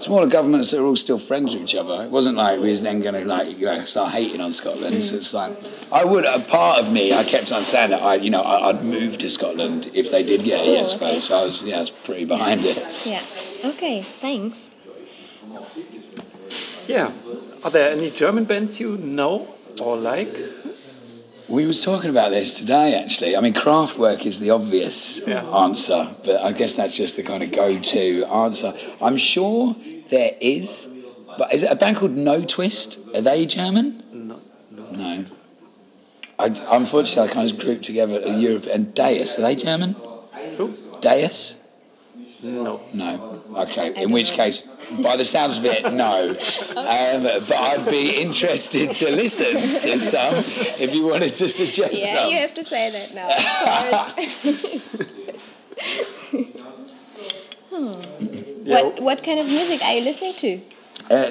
smaller 0.00 0.26
governments 0.26 0.70
that 0.70 0.80
are 0.80 0.84
all 0.84 0.96
still 0.96 1.18
friends 1.18 1.52
with 1.54 1.62
each 1.62 1.74
other. 1.74 2.04
It 2.04 2.10
wasn't 2.10 2.36
like 2.36 2.58
we 2.60 2.70
was 2.70 2.82
then 2.82 3.00
going 3.00 3.14
to 3.14 3.24
like 3.24 3.58
you 3.58 3.66
know 3.66 3.78
start 3.84 4.12
hating 4.12 4.40
on 4.40 4.52
Scotland. 4.52 4.94
So 5.02 5.14
it's 5.16 5.32
like 5.34 5.52
I 5.92 6.04
would 6.04 6.24
a 6.24 6.38
part 6.40 6.80
of 6.80 6.92
me 6.92 7.12
I 7.12 7.24
kept 7.24 7.52
on 7.52 7.62
saying 7.62 7.90
that 7.90 8.02
I 8.02 8.16
you 8.16 8.30
know 8.30 8.42
I, 8.42 8.68
I'd 8.70 8.82
move 8.82 9.18
to 9.18 9.30
Scotland 9.30 9.90
if 9.94 10.10
they 10.10 10.22
did 10.22 10.42
get 10.44 10.60
a 10.60 10.70
yes 10.70 10.94
vote. 10.98 11.20
So 11.20 11.36
I 11.36 11.44
was 11.46 11.62
yeah 11.62 11.76
I 11.78 11.80
was 11.80 11.90
pretty 11.90 12.24
behind 12.24 12.62
it. 12.64 12.76
Yeah. 13.06 13.22
Okay. 13.70 14.02
Thanks. 14.02 14.68
Yeah. 16.90 17.12
Are 17.64 17.70
there 17.70 17.92
any 17.92 18.10
German 18.10 18.44
bands 18.44 18.80
you 18.80 18.96
know 18.98 19.46
or 19.80 19.96
like? 19.96 20.28
We 21.48 21.66
was 21.66 21.84
talking 21.84 22.10
about 22.10 22.30
this 22.30 22.58
today 22.58 23.00
actually. 23.02 23.36
I 23.36 23.40
mean 23.40 23.54
Kraftwerk 23.54 24.26
is 24.26 24.38
the 24.40 24.50
obvious 24.50 25.20
Yeah. 25.26 25.44
answer, 25.64 26.08
but 26.24 26.36
I 26.40 26.52
guess 26.52 26.74
that's 26.74 26.96
just 26.96 27.14
the 27.16 27.22
kind 27.22 27.42
of 27.42 27.52
go-to 27.52 28.24
answer. 28.26 28.74
I'm 29.00 29.16
sure 29.16 29.76
there 30.10 30.32
is, 30.40 30.88
but 31.38 31.54
is 31.54 31.62
it 31.62 31.70
a 31.72 31.76
band 31.76 31.96
called 31.96 32.16
No 32.16 32.42
Twist? 32.42 32.98
Are 33.14 33.20
they 33.22 33.46
German? 33.46 34.02
No. 34.12 34.36
No. 34.92 35.24
I, 36.40 36.46
unfortunately, 36.72 37.30
I 37.30 37.34
kind 37.34 37.50
of 37.52 37.58
grouped 37.58 37.84
together 37.84 38.20
a 38.24 38.32
Europe 38.32 38.66
and 38.72 38.94
Deus. 38.94 39.38
Are 39.38 39.42
they 39.42 39.54
German? 39.54 39.94
Who? 40.56 40.74
Deus? 41.00 41.56
No. 42.42 42.80
No. 42.94 43.38
Okay. 43.58 43.92
In 44.02 44.10
which 44.12 44.30
case, 44.32 44.62
by 45.02 45.16
the 45.16 45.24
sounds 45.24 45.58
of 45.58 45.64
it, 45.66 45.92
no. 45.92 46.34
Um, 46.80 47.22
but 47.24 47.52
I'd 47.52 47.86
be 47.90 48.22
interested 48.22 48.92
to 48.92 49.10
listen 49.10 49.54
to 49.54 50.00
some 50.12 50.34
if 50.80 50.94
you 50.94 51.06
wanted 51.06 51.32
to 51.34 51.48
suggest 51.48 51.92
Yeah, 51.92 52.18
some. 52.18 52.30
you 52.30 52.36
have 52.38 52.54
to 52.54 52.64
say 52.64 52.90
that 52.90 53.14
now. 53.14 53.28
Yeah. 58.62 58.82
What 58.82 59.00
What 59.00 59.22
kind 59.24 59.40
of 59.40 59.46
music 59.46 59.82
are 59.82 59.92
you 59.94 60.02
listening 60.04 60.34
to? 60.34 60.60
Uh, 61.10 61.30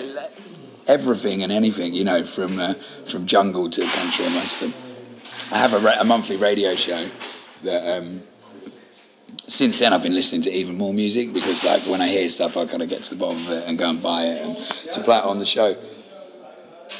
everything 0.87 1.43
and 1.43 1.51
anything, 1.51 1.93
you 1.93 2.03
know, 2.03 2.23
from 2.23 2.59
uh, 2.59 2.73
from 3.05 3.25
jungle 3.25 3.69
to 3.69 3.81
country 3.85 4.25
and 4.25 4.35
western. 4.35 4.73
I 5.51 5.57
have 5.57 5.73
a, 5.73 5.79
ra- 5.79 5.99
a 5.99 6.05
monthly 6.05 6.37
radio 6.37 6.73
show 6.75 7.05
that. 7.63 7.97
Um, 7.97 8.21
since 9.49 9.79
then, 9.79 9.93
I've 9.93 10.03
been 10.03 10.13
listening 10.13 10.43
to 10.43 10.51
even 10.51 10.77
more 10.77 10.93
music 10.93 11.33
because, 11.33 11.63
like, 11.63 11.81
when 11.83 12.01
I 12.01 12.07
hear 12.07 12.27
stuff, 12.29 12.55
I 12.55 12.65
kind 12.65 12.83
of 12.83 12.89
get 12.89 13.03
to 13.03 13.15
the 13.15 13.19
bottom 13.19 13.37
of 13.37 13.49
it 13.49 13.63
and 13.67 13.77
go 13.77 13.89
and 13.89 14.01
buy 14.01 14.23
it 14.23 14.45
and 14.45 14.93
to 14.93 15.01
play 15.01 15.17
it 15.17 15.23
on 15.23 15.39
the 15.39 15.45
show. 15.45 15.75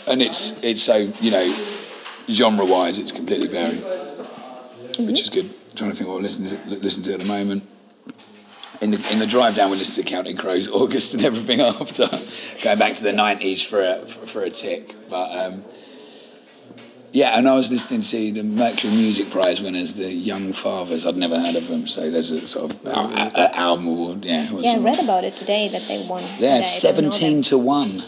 And 0.08 0.22
it's 0.22 0.62
it's 0.64 0.82
so 0.84 0.98
you 0.98 1.32
know, 1.32 1.56
genre 2.30 2.66
wise, 2.66 3.00
it's 3.00 3.12
completely 3.12 3.48
varied, 3.48 3.82
which 5.08 5.22
is 5.22 5.30
good. 5.30 5.50
trying 5.76 5.92
to 5.92 5.96
think 5.96 6.10
what 6.10 6.20
I 6.20 6.22
listen 6.22 6.46
to 6.48 6.76
listen 6.80 7.04
to 7.04 7.14
at 7.14 7.20
the 7.22 7.28
moment. 7.28 7.64
In 8.82 8.92
the 8.92 9.12
in 9.12 9.20
the 9.20 9.28
drive 9.28 9.56
down, 9.56 9.72
we 9.72 9.78
listen 9.78 10.04
to 10.04 10.10
Counting 10.10 10.38
Crows, 10.38 10.68
August, 10.74 11.14
and 11.14 11.26
everything 11.26 11.60
after. 11.62 12.08
Going 12.64 12.80
back 12.80 12.94
to 12.96 13.04
the 13.04 13.14
nineties 13.14 13.64
for 13.64 13.82
a 13.82 13.98
for, 13.98 14.26
for 14.26 14.44
a 14.44 14.50
tick, 14.50 14.94
but 15.10 15.38
um, 15.38 15.64
yeah. 17.14 17.38
And 17.38 17.48
I 17.48 17.56
was 17.56 17.72
listening 17.72 18.02
to 18.02 18.32
the 18.32 18.44
Mercury 18.44 18.92
Music 18.94 19.30
Prize 19.30 19.62
winners, 19.62 19.96
the 19.96 20.12
Young 20.12 20.54
Fathers. 20.54 21.06
I'd 21.06 21.16
never 21.18 21.40
heard 21.40 21.56
of 21.56 21.68
them, 21.68 21.88
so 21.88 22.10
there's 22.10 22.32
a 22.32 22.48
sort 22.48 22.74
of 22.74 22.88
al- 22.88 23.10
a- 23.12 23.32
a- 23.36 23.56
album 23.60 23.88
award. 23.88 24.26
Yeah, 24.26 24.50
Yeah, 24.52 24.72
I 24.74 24.78
read 24.80 25.00
about 25.04 25.24
it 25.24 25.36
today 25.36 25.68
that 25.70 25.88
they 25.88 26.06
won. 26.08 26.24
Yeah, 26.38 26.56
I 26.56 26.62
seventeen 26.62 27.42
to 27.44 27.58
one. 27.58 28.04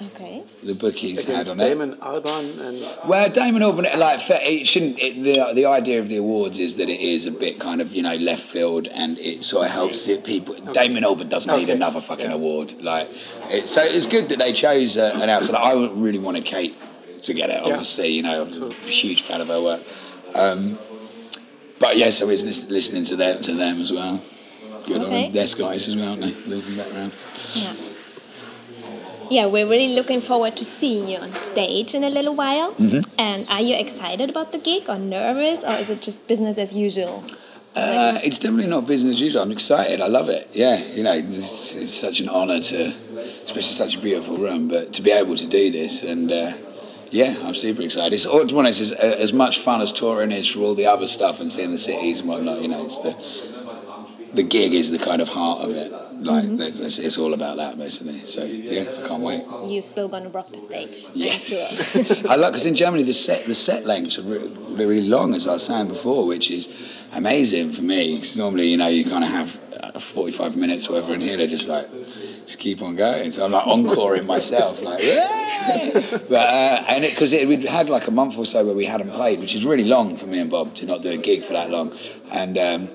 Okay. 0.00 0.44
The 0.62 0.74
bookies 0.74 1.24
had 1.24 1.30
Against 1.46 1.50
on 1.50 1.60
it. 1.60 1.68
Damon 1.68 1.96
Albarn 1.96 2.60
and 2.60 3.08
Well, 3.08 3.28
Damon 3.30 3.62
Albarn, 3.62 3.96
like 3.98 4.20
it 4.28 4.66
shouldn't. 4.66 5.00
It, 5.00 5.22
the 5.24 5.52
the 5.54 5.66
idea 5.66 5.98
of 5.98 6.08
the 6.08 6.18
awards 6.18 6.58
is 6.60 6.76
that 6.76 6.88
it 6.88 7.00
is 7.00 7.26
a 7.26 7.30
bit 7.32 7.58
kind 7.58 7.80
of 7.80 7.92
you 7.94 8.02
know 8.02 8.14
left 8.16 8.42
field, 8.42 8.86
and 8.94 9.18
it 9.18 9.42
sort 9.42 9.66
of 9.66 9.72
helps 9.72 10.04
the 10.06 10.16
people. 10.18 10.54
Damon 10.72 11.02
Albarn 11.04 11.28
doesn't 11.28 11.56
need 11.56 11.68
another 11.70 12.00
fucking 12.00 12.26
Yeah. 12.26 12.34
award. 12.34 12.74
Like, 12.82 13.08
it, 13.50 13.66
so 13.66 13.82
it's 13.82 14.06
good 14.06 14.28
that 14.28 14.38
they 14.38 14.52
chose 14.52 14.96
uh, 14.96 15.18
an 15.22 15.28
outsider. 15.30 15.58
I 15.58 15.74
would 15.74 15.92
really 15.92 16.18
wanted 16.20 16.44
Kate 16.44 16.76
to 17.22 17.34
get 17.34 17.50
it. 17.50 17.62
Obviously, 17.62 18.08
you 18.08 18.22
know, 18.22 18.42
I'm 18.44 18.62
a 18.70 18.74
huge 18.90 19.22
fan 19.22 19.40
of 19.40 19.48
her 19.48 19.60
work. 19.62 19.82
Um, 20.38 20.78
but 21.80 21.96
yeah, 21.96 22.10
so 22.10 22.28
it's 22.28 22.44
listening 22.44 23.04
to 23.04 23.16
them 23.16 23.40
to 23.42 23.52
them 23.52 23.80
as 23.80 23.92
well. 23.92 24.20
Good 24.86 24.96
on 24.98 25.02
Okay. 25.04 25.22
them. 25.24 25.32
They're 25.32 25.46
Scottish 25.46 25.88
as 25.88 25.96
well, 25.96 26.10
aren't 26.10 26.22
they? 26.22 26.34
Looking 26.54 26.76
background. 26.76 27.12
Yeah. 27.54 27.72
Yeah, 29.30 29.46
we're 29.46 29.66
really 29.68 29.94
looking 29.94 30.20
forward 30.22 30.56
to 30.56 30.64
seeing 30.64 31.06
you 31.06 31.18
on 31.18 31.32
stage 31.34 31.94
in 31.94 32.02
a 32.02 32.08
little 32.08 32.34
while. 32.34 32.72
Mm-hmm. 32.72 33.20
And 33.20 33.46
are 33.50 33.60
you 33.60 33.76
excited 33.76 34.30
about 34.30 34.52
the 34.52 34.58
gig 34.58 34.88
or 34.88 34.98
nervous 34.98 35.64
or 35.64 35.72
is 35.72 35.90
it 35.90 36.00
just 36.00 36.26
business 36.26 36.56
as 36.56 36.72
usual? 36.72 37.22
Uh, 37.76 38.18
it's 38.24 38.38
definitely 38.38 38.70
not 38.70 38.86
business 38.86 39.16
as 39.16 39.20
usual. 39.20 39.42
I'm 39.42 39.52
excited. 39.52 40.00
I 40.00 40.08
love 40.08 40.30
it. 40.30 40.48
Yeah, 40.52 40.82
you 40.94 41.02
know, 41.02 41.12
it's, 41.12 41.74
it's 41.74 41.94
such 41.94 42.20
an 42.20 42.28
honour 42.30 42.58
to, 42.60 42.76
especially 43.44 43.74
such 43.74 43.96
a 43.96 44.00
beautiful 44.00 44.38
room, 44.38 44.68
but 44.68 44.94
to 44.94 45.02
be 45.02 45.10
able 45.12 45.36
to 45.36 45.46
do 45.46 45.70
this 45.70 46.02
and. 46.02 46.32
Uh, 46.32 46.52
yeah, 47.10 47.34
I'm 47.44 47.54
super 47.54 47.82
excited. 47.82 48.12
It's, 48.14 48.26
one 48.26 48.42
of 48.42 48.48
those, 48.50 48.80
it's 48.80 48.92
as 48.92 49.32
much 49.32 49.60
fun 49.60 49.80
as 49.80 49.92
touring 49.92 50.32
is 50.32 50.48
for 50.48 50.60
all 50.60 50.74
the 50.74 50.86
other 50.86 51.06
stuff 51.06 51.40
and 51.40 51.50
seeing 51.50 51.72
the 51.72 51.78
cities 51.78 52.20
and 52.20 52.28
whatnot. 52.28 52.60
You 52.62 52.68
know, 52.68 52.84
it's 52.86 52.98
the 53.00 53.58
the 54.34 54.42
gig 54.42 54.74
is 54.74 54.90
the 54.90 54.98
kind 54.98 55.22
of 55.22 55.28
heart 55.28 55.64
of 55.64 55.70
it. 55.70 55.90
Like 56.20 56.44
it's, 56.46 56.98
it's 56.98 57.16
all 57.16 57.32
about 57.32 57.56
that 57.56 57.78
basically. 57.78 58.24
So 58.26 58.44
yeah, 58.44 58.82
I 58.98 59.06
can't 59.06 59.22
wait. 59.22 59.42
You're 59.64 59.82
still 59.82 60.08
gonna 60.08 60.28
rock 60.28 60.48
the 60.50 60.58
stage. 60.58 61.06
Yes. 61.14 62.24
I 62.26 62.36
like 62.36 62.52
because 62.52 62.66
in 62.66 62.74
Germany 62.74 63.04
the 63.04 63.12
set 63.12 63.46
the 63.46 63.54
set 63.54 63.86
lengths 63.86 64.18
are 64.18 64.22
really, 64.22 64.48
really 64.74 65.08
long, 65.08 65.34
as 65.34 65.46
I 65.48 65.54
was 65.54 65.64
saying 65.64 65.88
before, 65.88 66.26
which 66.26 66.50
is 66.50 66.68
amazing 67.14 67.72
for 67.72 67.82
me. 67.82 68.18
'Cause 68.18 68.36
normally, 68.36 68.68
you 68.68 68.76
know, 68.76 68.88
you 68.88 69.04
kind 69.04 69.24
of 69.24 69.30
have 69.30 69.60
uh, 69.82 69.98
45 69.98 70.56
minutes 70.56 70.88
or 70.88 70.94
whatever, 70.94 71.14
and 71.14 71.22
here 71.22 71.36
they're 71.36 71.46
just 71.46 71.68
like 71.68 71.88
just 72.48 72.58
keep 72.58 72.80
on 72.80 72.96
going. 72.96 73.30
So 73.30 73.44
I'm 73.44 73.52
like 73.52 73.66
encoring 73.66 74.26
myself, 74.26 74.82
like, 74.82 75.02
"Yay!" 75.02 75.92
but 76.28 76.32
uh, 76.32 76.84
and 76.88 77.04
because 77.04 77.32
we'd 77.32 77.64
had 77.64 77.90
like 77.90 78.08
a 78.08 78.10
month 78.10 78.38
or 78.38 78.46
so 78.46 78.64
where 78.64 78.74
we 78.74 78.86
hadn't 78.86 79.10
played, 79.10 79.40
which 79.40 79.54
is 79.54 79.64
really 79.66 79.84
long 79.84 80.16
for 80.16 80.26
me 80.26 80.40
and 80.40 80.50
Bob 80.50 80.74
to 80.76 80.86
not 80.86 81.02
do 81.02 81.10
a 81.10 81.16
gig 81.16 81.42
for 81.42 81.52
that 81.52 81.70
long, 81.70 81.92
and. 82.32 82.58
Um, 82.58 82.88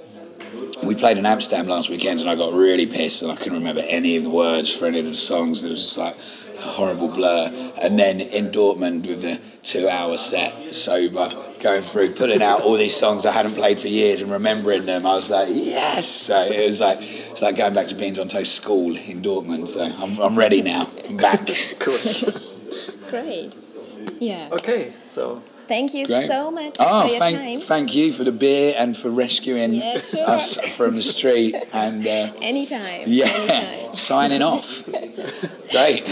we 0.83 0.95
played 0.95 1.17
in 1.17 1.25
Amsterdam 1.25 1.67
last 1.67 1.89
weekend 1.89 2.19
and 2.19 2.29
I 2.29 2.35
got 2.35 2.53
really 2.53 2.85
pissed 2.85 3.21
and 3.21 3.31
I 3.31 3.35
couldn't 3.35 3.59
remember 3.59 3.81
any 3.87 4.17
of 4.17 4.23
the 4.23 4.29
words 4.29 4.69
for 4.71 4.85
any 4.85 4.99
of 4.99 5.05
the 5.05 5.15
songs. 5.15 5.63
It 5.63 5.69
was 5.69 5.79
just 5.79 5.97
like 5.97 6.15
horrible 6.69 7.09
blur. 7.09 7.71
And 7.81 7.97
then 7.97 8.19
in 8.19 8.45
Dortmund 8.45 9.07
with 9.07 9.21
the 9.21 9.39
two 9.63 9.87
hour 9.87 10.17
set, 10.17 10.73
sober, 10.73 11.29
going 11.61 11.81
through, 11.81 12.13
pulling 12.13 12.41
out 12.41 12.61
all 12.61 12.75
these 12.75 12.95
songs 12.95 13.25
I 13.25 13.31
hadn't 13.31 13.53
played 13.53 13.79
for 13.79 13.87
years 13.87 14.21
and 14.21 14.31
remembering 14.31 14.85
them, 14.85 15.05
I 15.05 15.15
was 15.15 15.29
like, 15.29 15.47
yes! 15.49 16.07
So 16.07 16.35
it 16.35 16.67
was 16.67 16.79
like, 16.79 16.97
it's 17.01 17.41
like 17.41 17.57
going 17.57 17.73
back 17.73 17.87
to 17.87 17.95
Beans 17.95 18.19
on 18.19 18.27
Toast 18.27 18.53
school 18.53 18.95
in 18.95 19.21
Dortmund. 19.21 19.67
So 19.67 19.81
I'm, 19.81 20.19
I'm 20.21 20.37
ready 20.37 20.61
now. 20.61 20.87
I'm 21.09 21.17
back. 21.17 21.39
cool. 21.79 21.97
Great. 23.09 23.55
Yeah. 24.19 24.49
okay, 24.51 24.91
so 25.05 25.41
Thank 25.67 25.93
you 25.93 26.05
Great. 26.05 26.27
so 26.27 26.51
much 26.51 26.75
Oh, 26.79 27.03
for 27.07 27.11
your 27.13 27.19
thank, 27.19 27.37
time. 27.37 27.59
thank 27.67 27.95
you 27.95 28.11
for 28.11 28.23
the 28.23 28.31
beer 28.31 28.75
and 28.77 28.95
for 28.95 29.09
rescuing 29.09 29.73
Yeah, 29.73 29.97
sure. 29.97 30.27
us 30.29 30.57
from 30.77 30.95
the 30.95 31.01
street. 31.01 31.55
And 31.73 32.05
uh, 32.05 32.33
Anytime. 32.41 33.03
yeah, 33.07 33.27
Anytime. 33.27 33.93
signing 34.09 34.41
off. 34.43 34.85
Great. 35.71 36.03